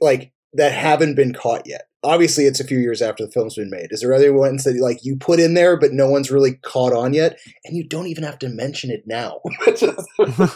[0.00, 1.88] like that haven't been caught yet?
[2.02, 3.88] Obviously, it's a few years after the film's been made.
[3.90, 6.92] Is there other ones that like you put in there but no one's really caught
[6.92, 9.40] on yet, and you don't even have to mention it now?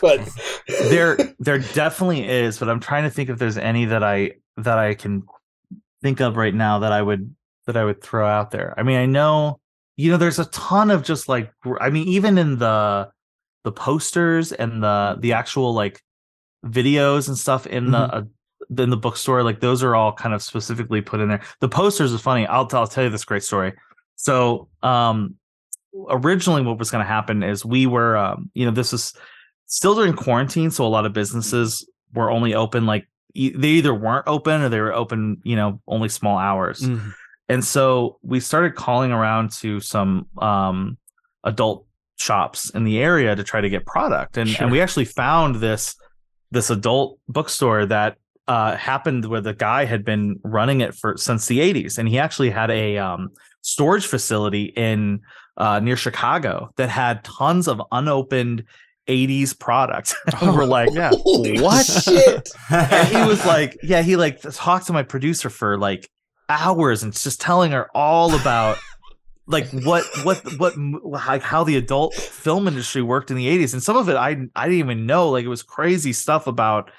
[0.00, 0.20] but
[0.68, 4.78] there there definitely is, but I'm trying to think if there's any that I that
[4.78, 5.22] I can
[6.02, 7.34] think of right now that I would
[7.66, 8.74] that I would throw out there.
[8.76, 9.58] I mean, I know
[9.96, 13.10] you know there's a ton of just like I mean even in the
[13.64, 16.02] the posters and the the actual like
[16.64, 18.22] videos and stuff in the uh,
[18.76, 21.40] in the bookstore like those are all kind of specifically put in there.
[21.60, 22.46] The posters are funny.
[22.46, 23.72] I'll I'll tell you this great story.
[24.16, 25.34] So, um
[26.10, 29.12] originally what was going to happen is we were um you know this is
[29.66, 33.94] still during quarantine so a lot of businesses were only open like e- they either
[33.94, 37.12] weren't open or they were open you know only small hours Mhm.
[37.48, 40.98] and so we started calling around to some um
[41.44, 44.64] adult shops in the area to try to get product and Sure.
[44.64, 45.96] and we actually found this
[46.50, 51.46] this adult bookstore that uh happened where the guy had been running it for since
[51.46, 53.30] the 80s and he actually had a um
[53.62, 55.20] storage facility in
[55.56, 58.64] uh near Chicago that had tons of unopened
[59.08, 61.12] 80s product and we're like yeah.
[61.12, 61.84] What?
[61.84, 62.50] shit?
[62.70, 66.08] and he was like, yeah, he like talked to my producer for like
[66.48, 68.78] hours and just telling her all about
[69.46, 73.82] like what what what like how the adult film industry worked in the 80s and
[73.82, 76.90] some of it I I didn't even know like it was crazy stuff about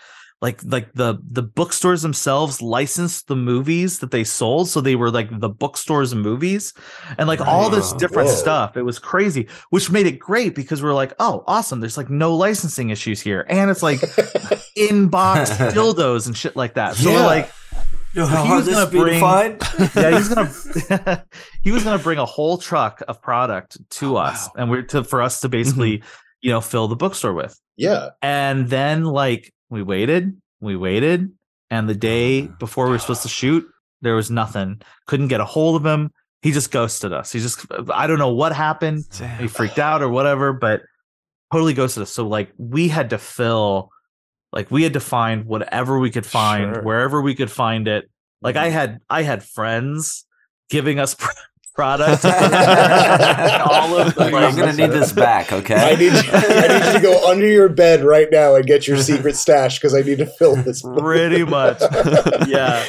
[0.42, 5.12] like like the the bookstores themselves licensed the movies that they sold so they were
[5.12, 6.74] like the bookstores movies
[7.18, 8.36] and like all this different Whoa.
[8.36, 12.10] stuff it was crazy which made it great because we're like oh awesome there's like
[12.10, 14.00] no licensing issues here and it's like
[14.78, 16.96] in box dildos and shit like that.
[16.96, 17.26] So Yeah.
[17.26, 17.52] like,
[18.14, 19.20] Yo, how he hard was gonna bring-
[19.96, 21.26] yeah, he's gonna
[21.62, 24.54] he was gonna bring a whole truck of product to Oh, us, wow.
[24.62, 25.52] and we're to for us to mm-hmm.
[25.52, 26.04] basically
[26.42, 27.60] you know fill the bookstore with.
[27.78, 28.10] yeah.
[28.22, 31.32] And then like we waited, we waited,
[31.70, 33.66] and the day before we were supposed to shoot,
[34.02, 34.82] there was nothing.
[35.08, 36.12] Couldn't get a hold of him.
[36.42, 37.32] He just ghosted us.
[37.32, 39.04] He just I don't know what happened.
[39.40, 40.82] He freaked out or whatever, but
[41.52, 42.12] totally ghosted us.
[42.12, 43.90] So like we had to fill,
[44.54, 46.84] like we had to find whatever we could find Sure.
[46.84, 48.10] wherever we could find it.
[48.42, 50.26] Like I had I had friends
[50.70, 51.16] giving us
[51.76, 52.24] product.
[52.26, 55.76] All of the, Like, I'm gonna need this back, okay?
[55.76, 58.88] I need, you, I need you to go under your bed right now and get
[58.88, 60.82] your secret stash because I need to fill this.
[60.82, 61.82] pretty much.
[62.48, 62.86] Yeah.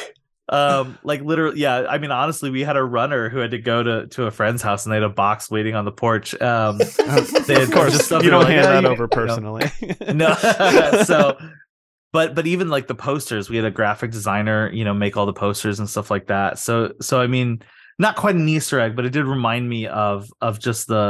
[0.49, 1.85] Um, like literally, yeah.
[1.87, 4.61] I mean, honestly, we had a runner who had to go to to a friend's
[4.61, 6.33] house and they had a box waiting on the porch.
[6.41, 6.77] Um,
[7.47, 9.07] they had of course, just stuff you don't like, hand "Yeah, that you- over you
[9.07, 9.71] know." personally.
[10.13, 10.33] no
[11.05, 11.37] so
[12.11, 15.25] but but even like the posters we had a graphic designer you know make all
[15.25, 17.61] the posters and stuff like that so so i mean
[18.01, 21.03] not quite an easter egg but it did remind me of of just the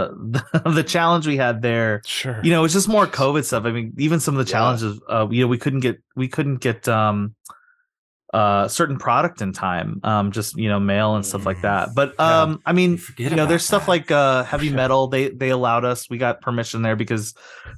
[0.54, 2.40] the, the challenge we had there sure.
[2.44, 4.58] you know it's just more covid stuff i mean even some of the Yeah.
[4.60, 7.34] challenges uh you know we couldn't get we couldn't get um
[8.34, 12.14] uh certain product in time um just you know mail and stuff like that but
[12.18, 12.42] Yeah.
[12.44, 13.90] um i mean You you know about there's stuff that.
[13.96, 14.78] like uh heavy Sure.
[14.78, 17.34] metal they they allowed us we got permission there because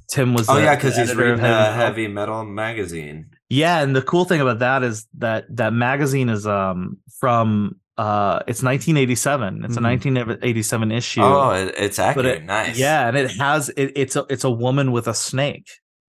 [0.08, 3.30] tim was Oh the- yeah, because he's editor of reading a heavy metal magazine.
[3.50, 8.40] Yeah, and the cool thing about that is that that magazine is um from uh
[8.48, 9.64] it's 1987.
[9.64, 9.78] It's Mhm.
[9.78, 11.22] a 1987 issue.
[11.22, 12.26] Oh, it's but accurate.
[12.26, 12.76] it, nice.
[12.78, 15.68] Yeah, and it has it, it's a it's a woman with a snake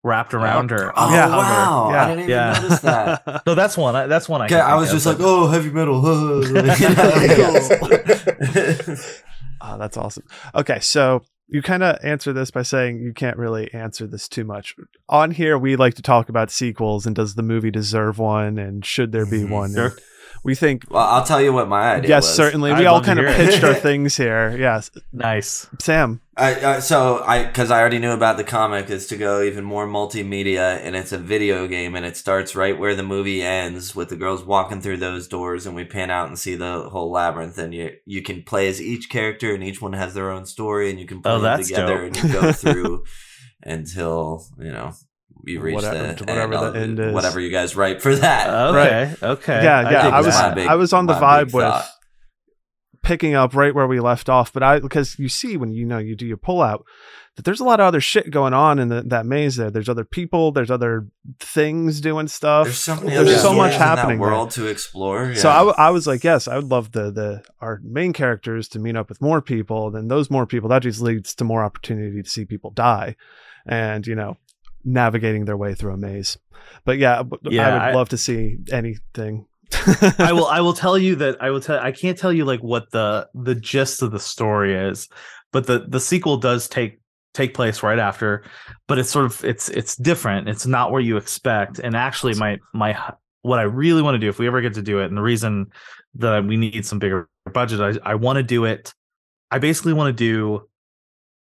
[0.04, 0.92] wrapped around her.
[0.96, 1.30] Oh Yeah.
[1.30, 1.90] wow!
[1.92, 2.04] Yeah.
[2.04, 2.60] I didn't even Yeah.
[2.62, 3.42] notice that.
[3.46, 3.96] So that's one.
[3.96, 4.42] I- That's one.
[4.42, 6.00] I, Okay, can I think was of, just like, oh, heavy metal.
[9.62, 10.24] Oh, that's awesome.
[10.56, 14.44] Okay, so you kind of answer this by saying you can't really answer this too
[14.46, 14.74] much.
[15.10, 18.86] On here, we like to talk about sequels and does the movie deserve one and
[18.86, 19.50] should there be Mhm.
[19.50, 19.74] one?
[19.74, 19.94] Sure.
[20.44, 22.36] And we think, well, I'll tell you what my idea yes, was.
[22.36, 22.72] certainly.
[22.72, 24.56] I'd we all kind of pitched our things here.
[24.58, 25.68] Yes, nice.
[25.80, 26.22] Sam.
[26.38, 29.66] I, uh, so I because I already knew about the comic is to go even
[29.66, 33.94] more multimedia and it's a video game and it starts right where the movie ends
[33.94, 37.12] with the girls walking through those doors and we pan out and see the whole
[37.12, 40.46] labyrinth and you you can play as each character and each one has their own
[40.46, 42.16] story and you can play Oh, them together dope.
[42.16, 43.04] and you go through
[43.64, 44.94] until you know
[45.46, 47.14] you reach Whatever- the whatever end, the end is.
[47.14, 48.50] whatever you guys write for that.
[48.50, 49.16] Okay.
[49.24, 49.64] Okay.
[49.64, 50.56] Yeah, I yeah, dig I was- that.
[50.58, 51.86] my I was on the vibe with- thought.
[53.04, 55.98] picking up right where we left off, but I because you see when you know
[55.98, 56.82] you do your pullout
[57.36, 59.72] that there's a lot of other shit going on in the, that maze there.
[59.72, 61.08] There's other people, there's other
[61.40, 62.66] things doing stuff.
[62.66, 64.28] There's so many There's other so much stories in that happening there.
[64.30, 65.34] world to explore.
[65.36, 68.12] So I, I, w- I was like, yes, I would love the the our main
[68.12, 69.90] characters to meet up with more people.
[69.92, 73.16] Then those more people that just leads to more opportunity to see people die,
[73.66, 74.36] and you know,
[74.84, 76.38] navigating their way through a maze.
[76.86, 79.46] But yeah, b- I Yeah, would I- love to see anything.
[80.20, 82.62] I will I will tell you that I will tell I can't tell you like
[82.62, 85.08] what the the gist of the story is,
[85.52, 87.00] but the the sequel does take
[87.36, 88.44] take place right after,
[88.88, 90.50] but it's sort of it's it's different.
[90.50, 91.78] It's not where you expect.
[91.80, 92.98] And actually my my
[93.44, 95.22] what I really want to do if we ever get to do it and the
[95.22, 95.68] reason
[96.16, 98.94] that we need some bigger budget I I want to do it
[99.52, 100.68] I basically want to do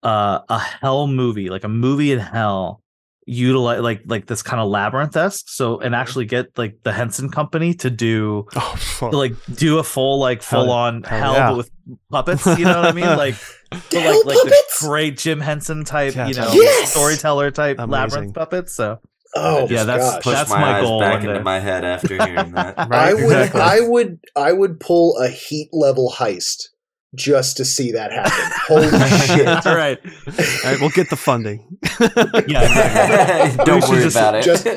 [0.04, 2.82] uh a hell movie, like a movie in hell
[3.30, 7.74] utilize like like this kind of labyrinth-esque so and actually get like the Henson company
[7.74, 11.50] to do oh, to, like do a full like full on hell hell, yeah.
[11.50, 11.72] but with
[12.10, 12.46] puppets.
[12.46, 13.06] You know what I mean?
[13.18, 13.36] Like,
[13.70, 16.92] but Hell like like the great Jim Henson type, Yeah, you know, Yes!
[16.92, 17.92] storyteller type Amazing.
[17.92, 18.74] labyrinth puppets.
[18.74, 19.00] So
[19.36, 20.24] Oh Yeah, that's- gosh.
[20.24, 22.78] That's my, my eyes goal back into my head after hearing that.
[22.90, 23.62] Right, I would exactly.
[23.62, 26.70] I would I would pull a heat level heist
[27.16, 28.32] just to see that happen.
[28.68, 28.89] Holy
[29.28, 29.47] shit.
[29.66, 31.78] all right, All right, we'll get the funding.
[32.47, 33.49] yeah.
[33.58, 34.43] We Don't worry just- about it.
[34.43, 34.72] just- we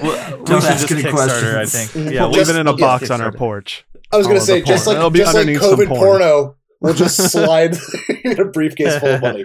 [0.45, 1.57] Don't ask any Kickstarter.
[1.57, 1.91] I think.
[1.91, 2.13] Mhm.
[2.13, 3.85] Yeah, we'll just- leave it in a we'll box get on our porch.
[4.13, 4.97] I was gonna say just porn.
[4.97, 6.01] like It'll just like COVID porn.
[6.01, 7.77] porno, we'll just slide
[8.25, 9.45] in a briefcase full of money.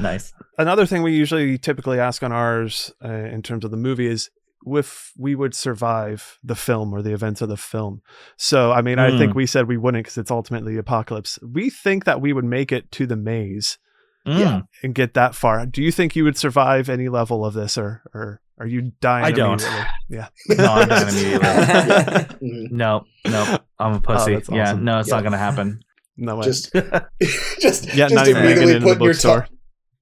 [0.00, 0.32] Nice.
[0.58, 4.30] Another thing we usually typically ask on ours uh, in terms of the movie is
[4.66, 8.02] if we would survive the film or the events of the film.
[8.36, 9.36] So, I mean, I think Mm.
[9.36, 11.38] we said we wouldn't because it's ultimately apocalypse.
[11.42, 13.78] We think that we would make it to the maze
[14.26, 14.66] Mm.
[14.82, 15.64] and get that far.
[15.66, 19.24] Do you think you would survive any level of this, or or are you dying?
[19.24, 19.62] I don't.
[20.08, 20.28] Yeah.
[20.48, 22.26] No, I'm not immediately.
[22.72, 24.32] No, no, I'm a pussy.
[24.32, 25.14] Oh, that's Yeah, no, it's Yeah.
[25.16, 25.80] not gonna happen.
[26.16, 26.44] No way.
[26.44, 26.72] Just
[27.60, 29.40] just yeah, just not even making immediately it into the your bookstore.
[29.42, 29.48] tongue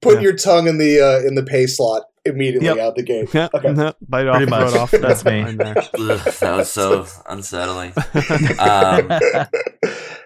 [0.00, 0.24] putting Yeah.
[0.28, 2.78] your tongue in the uh, in the pay slot immediately Yep.
[2.78, 3.28] out the gate.
[3.34, 3.72] Yeah, Okay.
[3.72, 4.74] no, bite off, Pretty much.
[4.74, 4.90] off.
[4.90, 5.40] That's me.
[5.58, 5.58] Ugh,
[5.94, 7.92] that was so unsettling.
[8.58, 9.10] Um,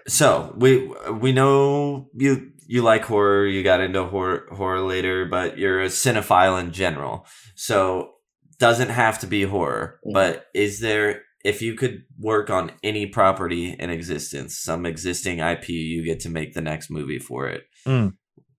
[0.07, 3.45] so we we know you you like horror.
[3.45, 7.25] You got into horror horror later, but you're a cinephile in general.
[7.55, 8.11] So
[8.59, 9.99] doesn't have to be horror.
[10.05, 10.13] Mhm.
[10.13, 15.69] But is there if you could work on any property in existence, some existing IP,
[15.69, 17.63] you get to make the next movie for it.
[17.87, 18.13] Mm.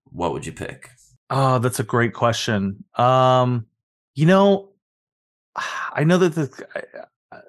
[0.05, 0.89] What would you pick?
[1.33, 2.83] Oh, that's a great question.
[2.95, 3.65] Um,
[4.15, 4.69] you know,
[5.93, 6.67] I know that the
[7.31, 7.39] I,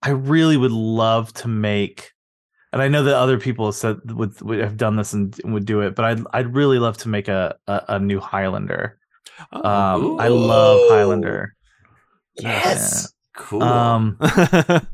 [0.00, 2.12] I really would love to make,
[2.72, 5.66] and I know that other people have said would, would have done this and would
[5.66, 8.98] do it, but I'd I'd really love to make a a, a new Highlander.
[9.52, 9.68] Oh.
[9.68, 11.54] Um, I love Highlander.
[12.38, 13.12] Yes.
[13.36, 13.62] Cool.
[13.62, 14.86] Um, trying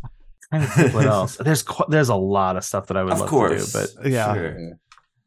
[0.53, 1.37] to think what else.
[1.37, 3.73] There's there's a lot of stuff that I would of love course.
[3.73, 4.35] to do, but Yeah.
[4.35, 4.79] Sure.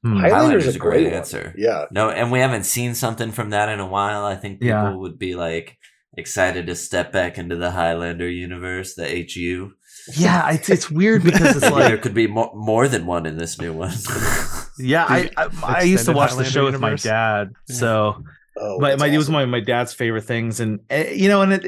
[0.05, 0.17] Hmm.
[0.17, 1.55] Highlander's Highlander's a a great great answer.
[1.57, 1.85] Yeah.
[1.91, 4.23] No, and we haven't seen something from that in a while.
[4.23, 4.93] I think people Yeah.
[4.95, 5.77] would be like
[6.15, 9.71] excited to step back into the Highlander universe, the HU.
[10.15, 13.37] Yeah, it's it's weird because it's Maybe there could be more, more than one in
[13.37, 13.93] this new one.
[14.77, 18.23] yeah, I I, I used to extended watch the Highlander show with my dad, so
[18.57, 21.27] Oh, my, that's my it was one of my dad's favorite things, and eh, you
[21.27, 21.65] know, and it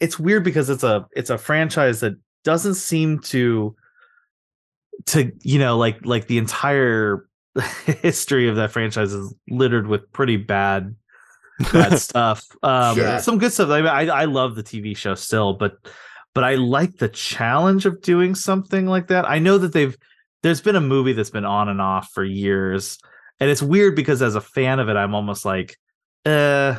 [0.00, 2.14] it's weird because it's a it's a franchise that
[2.44, 3.76] doesn't seem to
[5.06, 7.26] to you know like like the entire
[7.86, 10.94] history of that franchise is littered with pretty bad
[11.72, 12.44] bad stuff.
[12.62, 13.18] Um, Sure.
[13.20, 13.70] some good stuff.
[13.70, 15.76] I, mean, I I love the TV show still, but
[16.34, 19.28] but I like the challenge of doing something like that.
[19.28, 19.96] I know that they've
[20.42, 22.98] there's been a movie that's been on and off for years,
[23.40, 25.76] and it's weird because as a fan of it, I'm almost like,
[26.26, 26.76] uh,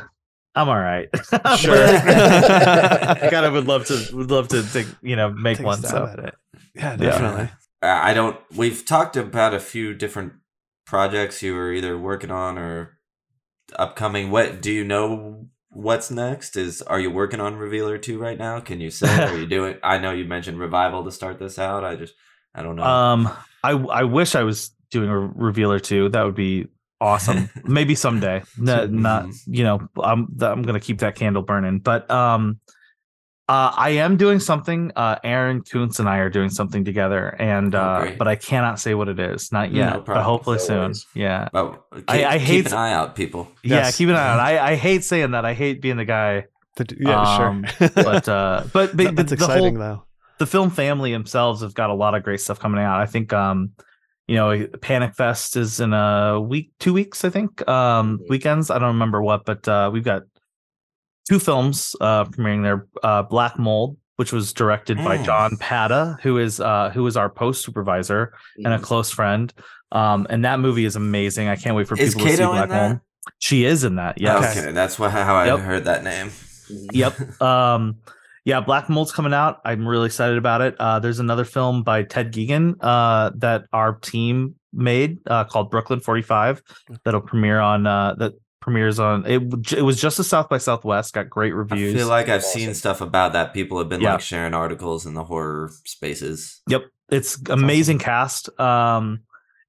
[0.54, 1.08] I'm all right.
[1.58, 1.86] Sure.
[1.86, 5.78] I kind of would love to would love to, to you know make Take one.
[5.78, 6.34] stab So at it.
[6.74, 7.48] Yeah, definitely.
[7.82, 8.38] I don't.
[8.54, 10.34] We've talked about a few different
[10.86, 12.98] projects you were either working on or
[13.78, 14.30] upcoming.
[14.30, 15.48] What do you know?
[15.70, 16.56] What's next?
[16.56, 18.60] Is are you working on Revealer two right now?
[18.60, 19.24] Can you say?
[19.24, 19.76] Are you doing?
[19.82, 21.84] I know you mentioned Revival to start this out.
[21.84, 22.14] I just
[22.54, 22.84] I don't know.
[22.84, 23.30] um,
[23.62, 26.08] I I wish I was doing a revealer two.
[26.08, 26.68] That would be
[27.00, 27.50] awesome.
[27.64, 28.42] Maybe someday.
[28.56, 29.86] No, not you know.
[30.02, 31.80] I'm I'm gonna keep that candle burning.
[31.80, 32.60] But um,
[33.48, 34.90] uh, I am doing something.
[34.96, 38.18] Uh, Aaron Koontz and I are doing something together, and Oh, uh, great.
[38.18, 39.52] but I cannot say what it is.
[39.52, 40.78] Not No yet, but hopefully No soon.
[40.82, 41.06] worries.
[41.14, 41.48] Yeah.
[41.52, 43.48] but keep, I- I keep hate- an eye out, people.
[43.62, 43.96] Yeah, Yes.
[43.96, 44.38] keep an eye on.
[44.38, 44.42] it.
[44.60, 45.44] I I hate saying that.
[45.44, 47.88] I hate being the guy, The- yeah, Um, sure.
[47.94, 50.02] but uh, but, but That- that's the, the exciting whole though.
[50.38, 53.00] the film family themselves have got a lot of great stuff coming out.
[53.00, 53.70] I think um
[54.26, 57.66] you know Panic Fest is in a week, two weeks, I think.
[57.68, 58.70] Um weekends.
[58.72, 60.22] I don't remember what, but uh we've got
[61.28, 62.86] two films uh premiering there.
[63.02, 65.24] Uh Black Mold, which was directed by Mm.
[65.24, 68.32] John Pata, who is uh who is our post supervisor
[68.64, 69.52] and a close friend.
[69.92, 71.48] Um and that movie is amazing.
[71.48, 72.68] I can't wait for Is people to see Caito Black?
[72.70, 73.00] Mold.
[73.38, 74.56] She is in that, yes.
[74.56, 75.58] Okay, that's wha- how I Yep.
[75.60, 76.30] heard that name.
[76.92, 77.14] Yep.
[77.42, 77.96] Um,
[78.44, 79.60] yeah, Black Mold's coming out.
[79.64, 80.76] I'm really excited about it.
[80.78, 85.98] Uh, there's another film by Ted Geoghegan uh, that our team made uh, called Brooklyn
[85.98, 86.62] 45
[87.04, 88.34] that'll premiere on uh, that
[88.66, 89.72] premieres on it.
[89.72, 91.14] It was just a South by Southwest.
[91.14, 91.94] Got great reviews.
[91.94, 92.60] I feel like I've Awesome.
[92.60, 93.54] seen stuff about that.
[93.54, 94.14] People have been Yeah.
[94.14, 96.62] like sharing articles in the horror spaces.
[96.68, 98.50] Yep, it's amazing cast.
[98.58, 99.20] Um,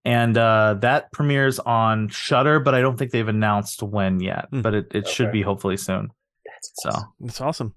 [0.04, 4.48] and uh, that premieres on Shudder, but I don't think they've announced when yet.
[4.50, 4.62] Hmm.
[4.62, 6.10] But it, it should be hopefully soon.
[6.44, 7.14] That's So awesome.
[7.26, 7.74] It's awesome.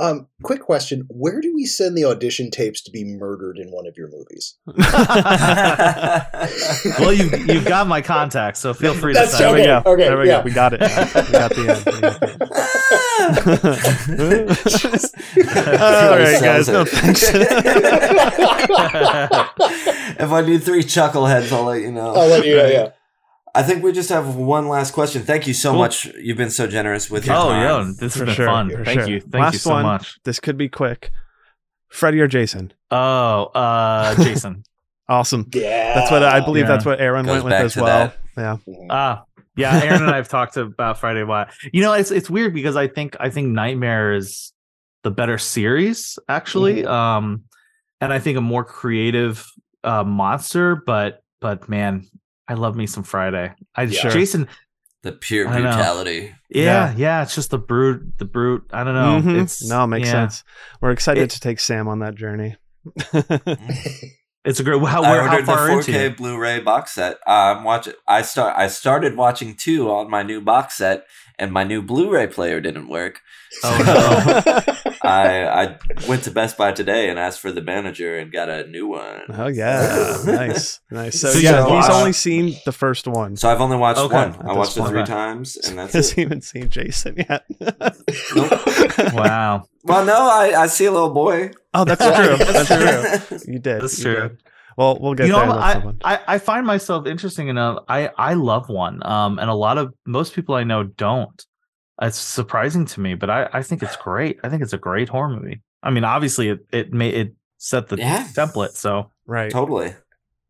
[0.00, 3.84] Um, quick question: Where do we send the audition tapes to be murdered in one
[3.86, 4.56] of your movies?
[7.00, 9.56] well, you you've got my contact, so feel free to That's send.
[9.56, 9.82] there we go.
[9.90, 10.38] okay, there we yeah.
[10.38, 10.44] go.
[10.44, 10.80] We got it.
[10.82, 11.84] We got the end.
[11.84, 13.02] We got the end.
[15.82, 16.68] All right, guys.
[16.68, 17.24] No thanks.
[20.20, 22.14] if I need three chuckleheads, I'll let you know.
[22.14, 22.66] I'll let you know.
[22.66, 22.90] Yeah.
[23.54, 25.22] I think we just have one last question.
[25.22, 25.78] Thank you so Cool.
[25.80, 26.04] much.
[26.20, 27.62] You've been so generous with your Oh, time.
[27.62, 28.70] yeah, this For has been sure, fun.
[28.70, 29.08] for Thank sure.
[29.08, 29.82] you, thank you so one.
[29.84, 30.18] much.
[30.24, 31.10] this could be quick.
[31.88, 32.72] Freddie or Jason?
[32.90, 34.62] Oh, uh, Jason.
[35.08, 35.46] Awesome.
[35.54, 35.94] Yeah.
[35.94, 36.64] That's what I believe.
[36.64, 36.68] Yeah.
[36.68, 37.86] That's what Aaron Goes went with as well.
[37.86, 38.16] that.
[38.36, 38.56] Yeah.
[38.68, 38.86] Mhm.
[38.90, 39.24] Ah,
[39.56, 39.80] yeah.
[39.82, 41.22] Aaron and I have talked about Friday.
[41.22, 41.50] Why?
[41.72, 44.52] You know, it's it's weird because I think I think Nightmare is
[45.04, 46.88] the better series actually, Mhm.
[46.90, 47.42] um,
[48.02, 49.46] and I think a more creative
[49.82, 50.76] uh, monster.
[50.86, 52.04] But but man,
[52.48, 53.52] I love me some Friday.
[53.76, 54.08] I Yeah.
[54.08, 54.48] Jason.
[55.02, 56.34] The pure brutality.
[56.50, 58.64] Yeah, yeah, It's just the brute, the brute.
[58.72, 59.20] I don't know.
[59.22, 59.42] Mhm.
[59.42, 60.12] It's no, it makes yeah.
[60.28, 60.44] sense.
[60.80, 62.56] We're excited It- to take Sam on that journey.
[64.44, 64.80] It's a great.
[64.82, 65.92] How, I where, how ordered the far into?
[65.92, 66.10] 4K you?
[66.16, 67.18] Blu-ray box set.
[67.26, 67.92] I'm watching.
[68.06, 68.54] I start.
[68.56, 71.04] I started watching two on my new box set,
[71.38, 73.20] and my new Blu-ray player didn't work.
[73.62, 74.74] Oh, So
[75.08, 75.78] I I
[76.08, 79.22] went to Best Buy today and asked for the manager and got a new one.
[79.30, 81.20] Oh yeah, nice, nice.
[81.20, 83.36] So, So, yeah, so, he's only seen the first one.
[83.36, 84.14] So I've only watched Okay.
[84.14, 84.34] one.
[84.34, 85.12] I this watched it three Okay.
[85.12, 87.44] times, and that's Hasn't even seen Jason yet.
[89.12, 89.64] wow.
[89.84, 91.50] Well, no, I, I see a little boy.
[91.74, 92.36] Oh, that's true.
[92.38, 93.52] That's true.
[93.52, 93.82] You did.
[93.82, 94.28] That's you true.
[94.30, 94.38] did.
[94.76, 95.46] Well, we'll get you there.
[95.46, 96.14] know, That's I.
[96.14, 97.84] I I find myself interesting enough.
[97.88, 101.44] I I love one, um, and a lot of most people I know don't.
[102.00, 104.38] It's surprising to me, but I I think it's great.
[104.42, 105.62] I think it's a great horror movie.
[105.82, 108.26] I mean, obviously it it made it set the Yeah.
[108.34, 108.72] template.
[108.76, 109.50] So right.
[109.50, 109.94] Totally.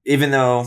[0.05, 0.67] Even though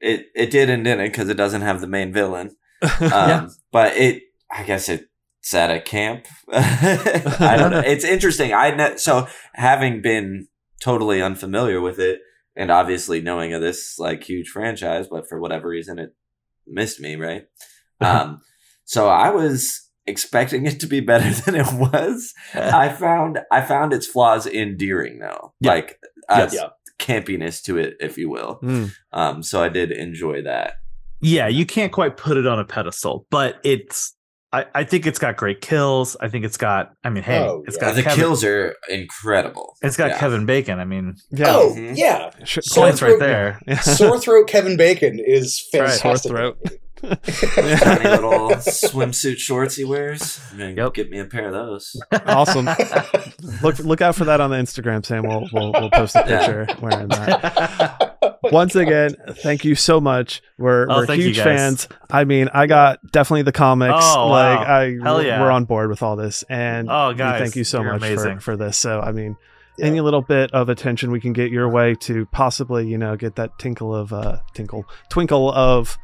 [0.00, 2.56] it it did and didn't because it doesn't have the main villain.
[3.12, 6.26] Um, But it, I guess it's at a camp.
[6.52, 7.82] I don't know.
[7.86, 8.52] It's interesting.
[8.52, 10.48] I ne- so having been
[10.82, 12.20] totally unfamiliar with it,
[12.54, 16.14] and obviously knowing of this like huge franchise, but for whatever reason it
[16.66, 17.16] missed me.
[17.16, 17.46] Right.
[18.00, 18.42] Um.
[18.84, 22.32] so I was expecting it to be better than it was.
[22.54, 25.70] I found I found its flaws endearing though, Yeah.
[25.72, 25.98] like
[26.28, 26.64] uh, Yes.
[26.98, 28.58] campiness to it, if you will.
[28.62, 28.92] Mm.
[29.12, 30.74] Um, so I did enjoy that.
[31.20, 34.12] yeah, you can't quite put it on a pedestal, but it's.
[34.52, 36.16] I, I think it's got great kills.
[36.20, 36.92] I think it's got.
[37.02, 37.80] I mean, hey, Oh, it's yeah.
[37.80, 39.76] got the Kevin, kills are incredible.
[39.82, 40.18] It's got Yeah.
[40.20, 40.78] Kevin Bacon.
[40.78, 41.46] I mean, Yeah.
[41.48, 43.60] Oh yeah, Sh- Sore points right there.
[43.82, 46.28] Sore throat Kevin Bacon is That's right, fantastic.
[46.30, 46.58] sore throat.
[47.02, 50.40] Tiny little swimsuit shorts he wears.
[50.52, 50.94] I'm Yep.
[50.94, 52.00] Get me a pair of those.
[52.26, 52.66] awesome.
[53.62, 55.24] Look look out for that on the Instagram, Sam.
[55.26, 56.38] We'll we'll, we'll post a Yeah.
[56.38, 58.38] picture wearing that.
[58.44, 60.42] Once again, thank you so much.
[60.58, 61.88] We're Oh, we're huge fans.
[62.10, 63.94] I mean, I got definitely the comics.
[64.02, 64.76] Oh, like wow.
[64.80, 65.40] I Hell yeah.
[65.40, 66.44] we're on board with all this.
[66.48, 68.36] And Oh, guys, thank you so much amazing.
[68.36, 68.76] for, for this.
[68.78, 69.36] So I mean
[69.80, 73.36] any little bit of attention we can get your way to possibly, you know, get
[73.36, 75.98] that tinkle of uh tinkle twinkle of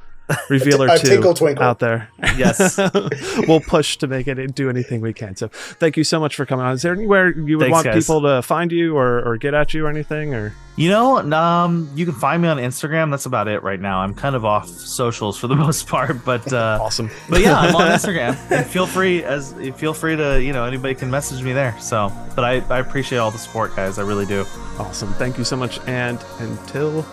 [0.49, 1.64] revealer a two tinkle twinkle.
[1.64, 2.09] out there.
[2.37, 2.78] Yes.
[3.47, 5.37] we'll push to make it do anything we can.
[5.37, 6.72] So thank you so much for coming on.
[6.72, 8.05] Is there anywhere you would Thanks, want guys.
[8.07, 10.33] people to find you or, or get at you or anything?
[10.35, 13.11] Or You know, um, you can find me on Instagram.
[13.11, 13.99] That's about it right now.
[14.01, 17.11] I'm kind of off socials for the most part, but uh, awesome.
[17.28, 18.35] but yeah, I'm on Instagram.
[18.51, 21.76] And feel free as feel free to you know anybody can message me there.
[21.80, 23.99] So, but I I appreciate all the support, guys.
[23.99, 24.47] I really do.
[24.78, 25.12] Awesome.
[25.14, 25.80] Thank you so much.
[25.87, 27.05] And until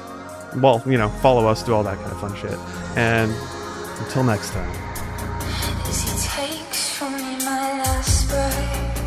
[0.58, 2.58] well, you know, follow us, do all that kind of fun shit.
[2.98, 3.32] And
[4.00, 4.72] until next time.
[5.86, 9.00] Takes from me my last breath,